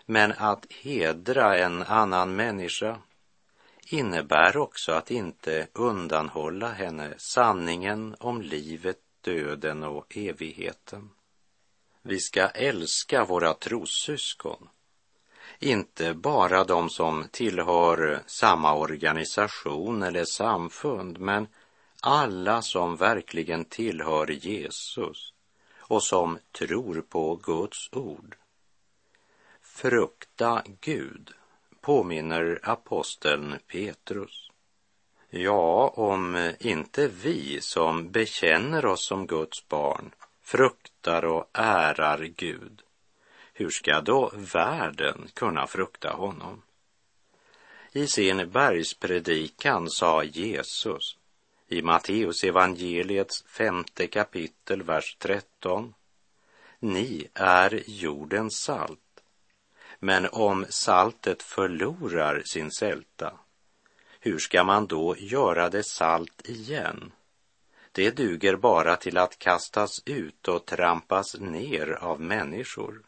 Men 0.06 0.32
att 0.32 0.66
hedra 0.72 1.58
en 1.58 1.82
annan 1.82 2.36
människa 2.36 2.98
innebär 3.86 4.56
också 4.56 4.92
att 4.92 5.10
inte 5.10 5.66
undanhålla 5.72 6.72
henne 6.72 7.14
sanningen 7.16 8.16
om 8.18 8.42
livet, 8.42 8.98
döden 9.20 9.82
och 9.82 10.16
evigheten. 10.16 11.10
Vi 12.02 12.20
ska 12.20 12.48
älska 12.48 13.24
våra 13.24 13.54
trossyskon, 13.54 14.68
inte 15.58 16.14
bara 16.14 16.64
de 16.64 16.90
som 16.90 17.28
tillhör 17.30 18.22
samma 18.26 18.74
organisation 18.74 20.02
eller 20.02 20.24
samfund, 20.24 21.18
men 21.18 21.48
alla 22.02 22.62
som 22.62 22.96
verkligen 22.96 23.64
tillhör 23.64 24.26
Jesus 24.30 25.32
och 25.78 26.02
som 26.02 26.38
tror 26.58 27.00
på 27.00 27.36
Guds 27.36 27.88
ord. 27.92 28.36
Frukta 29.62 30.62
Gud 30.80 31.30
påminner 31.80 32.60
aposteln 32.62 33.58
Petrus. 33.66 34.50
Ja, 35.30 35.88
om 35.96 36.52
inte 36.60 37.08
vi 37.08 37.60
som 37.60 38.10
bekänner 38.10 38.86
oss 38.86 39.06
som 39.06 39.26
Guds 39.26 39.68
barn 39.68 40.10
fruktar 41.00 41.24
och 41.24 41.50
ärar 41.52 42.24
Gud, 42.36 42.82
hur 43.54 43.70
ska 43.70 44.00
då 44.00 44.30
världen 44.34 45.28
kunna 45.34 45.66
frukta 45.66 46.10
honom? 46.10 46.62
I 47.92 48.06
sin 48.06 48.50
bergspredikan 48.50 49.90
sa 49.90 50.22
Jesus 50.24 51.16
i 51.68 51.82
Matteus 51.82 52.44
evangeliets 52.44 53.44
femte 53.46 54.06
kapitel, 54.06 54.82
vers 54.82 55.16
13. 55.18 55.94
Ni 56.80 57.28
är 57.34 57.82
jordens 57.86 58.62
salt. 58.62 59.22
Men 60.00 60.28
om 60.32 60.66
saltet 60.68 61.42
förlorar 61.42 62.42
sin 62.44 62.70
sälta, 62.70 63.32
hur 64.20 64.38
ska 64.38 64.64
man 64.64 64.86
då 64.86 65.16
göra 65.18 65.70
det 65.70 65.84
salt 65.84 66.48
igen? 66.48 67.12
Det 67.92 68.10
duger 68.10 68.56
bara 68.56 68.96
till 68.96 69.18
att 69.18 69.38
kastas 69.38 70.02
ut 70.06 70.48
och 70.48 70.66
trampas 70.66 71.36
ner 71.40 71.90
av 71.90 72.20
människor. 72.20 73.02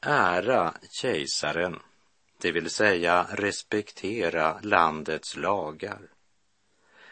Ära 0.00 0.74
kejsaren, 0.90 1.80
det 2.38 2.52
vill 2.52 2.70
säga 2.70 3.26
respektera 3.30 4.60
landets 4.62 5.36
lagar. 5.36 6.00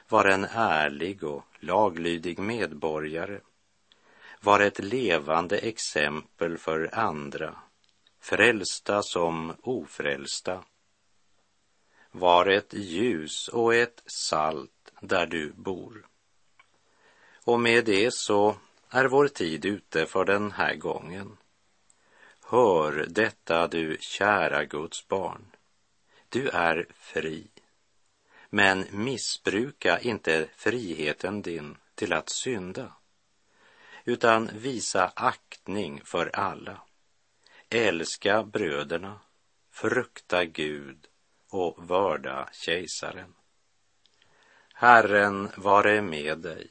Var 0.08 0.24
en 0.24 0.44
ärlig 0.54 1.24
och 1.24 1.44
laglydig 1.60 2.38
medborgare. 2.38 3.40
Var 4.40 4.60
ett 4.60 4.78
levande 4.78 5.58
exempel 5.58 6.58
för 6.58 6.94
andra 6.94 7.56
frälsta 8.22 9.02
som 9.02 9.56
ofrälsta. 9.62 10.64
Var 12.10 12.46
ett 12.46 12.74
ljus 12.74 13.48
och 13.48 13.74
ett 13.74 14.02
salt 14.06 14.92
där 15.00 15.26
du 15.26 15.52
bor. 15.52 16.06
Och 17.44 17.60
med 17.60 17.84
det 17.84 18.14
så 18.14 18.56
är 18.90 19.04
vår 19.04 19.28
tid 19.28 19.64
ute 19.64 20.06
för 20.06 20.24
den 20.24 20.52
här 20.52 20.74
gången. 20.74 21.36
Hör 22.44 23.06
detta 23.08 23.68
du 23.68 23.96
kära 24.00 24.64
Guds 24.64 25.08
barn. 25.08 25.46
Du 26.28 26.48
är 26.48 26.86
fri. 26.94 27.48
Men 28.50 28.86
missbruka 28.90 29.98
inte 29.98 30.48
friheten 30.56 31.42
din 31.42 31.76
till 31.94 32.12
att 32.12 32.28
synda, 32.28 32.92
utan 34.04 34.50
visa 34.54 35.12
aktning 35.16 36.00
för 36.04 36.36
alla 36.36 36.82
älska 37.70 38.42
bröderna, 38.42 39.20
frukta 39.70 40.44
Gud 40.44 41.06
och 41.48 41.88
vörda 41.88 42.48
kejsaren. 42.52 43.34
Herren 44.74 45.50
vare 45.56 46.02
med 46.02 46.38
dig, 46.38 46.70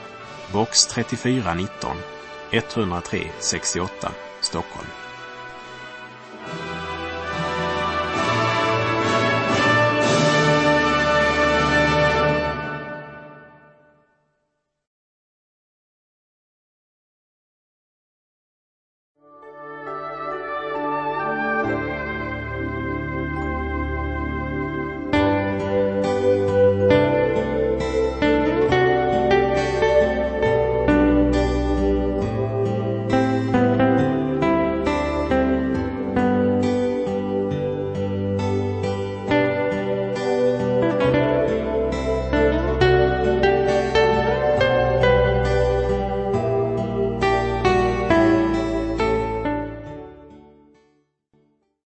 box 0.51 0.85
3419 0.85 1.97
103 2.51 3.31
68 3.39 4.11
Stockholm. 4.41 5.10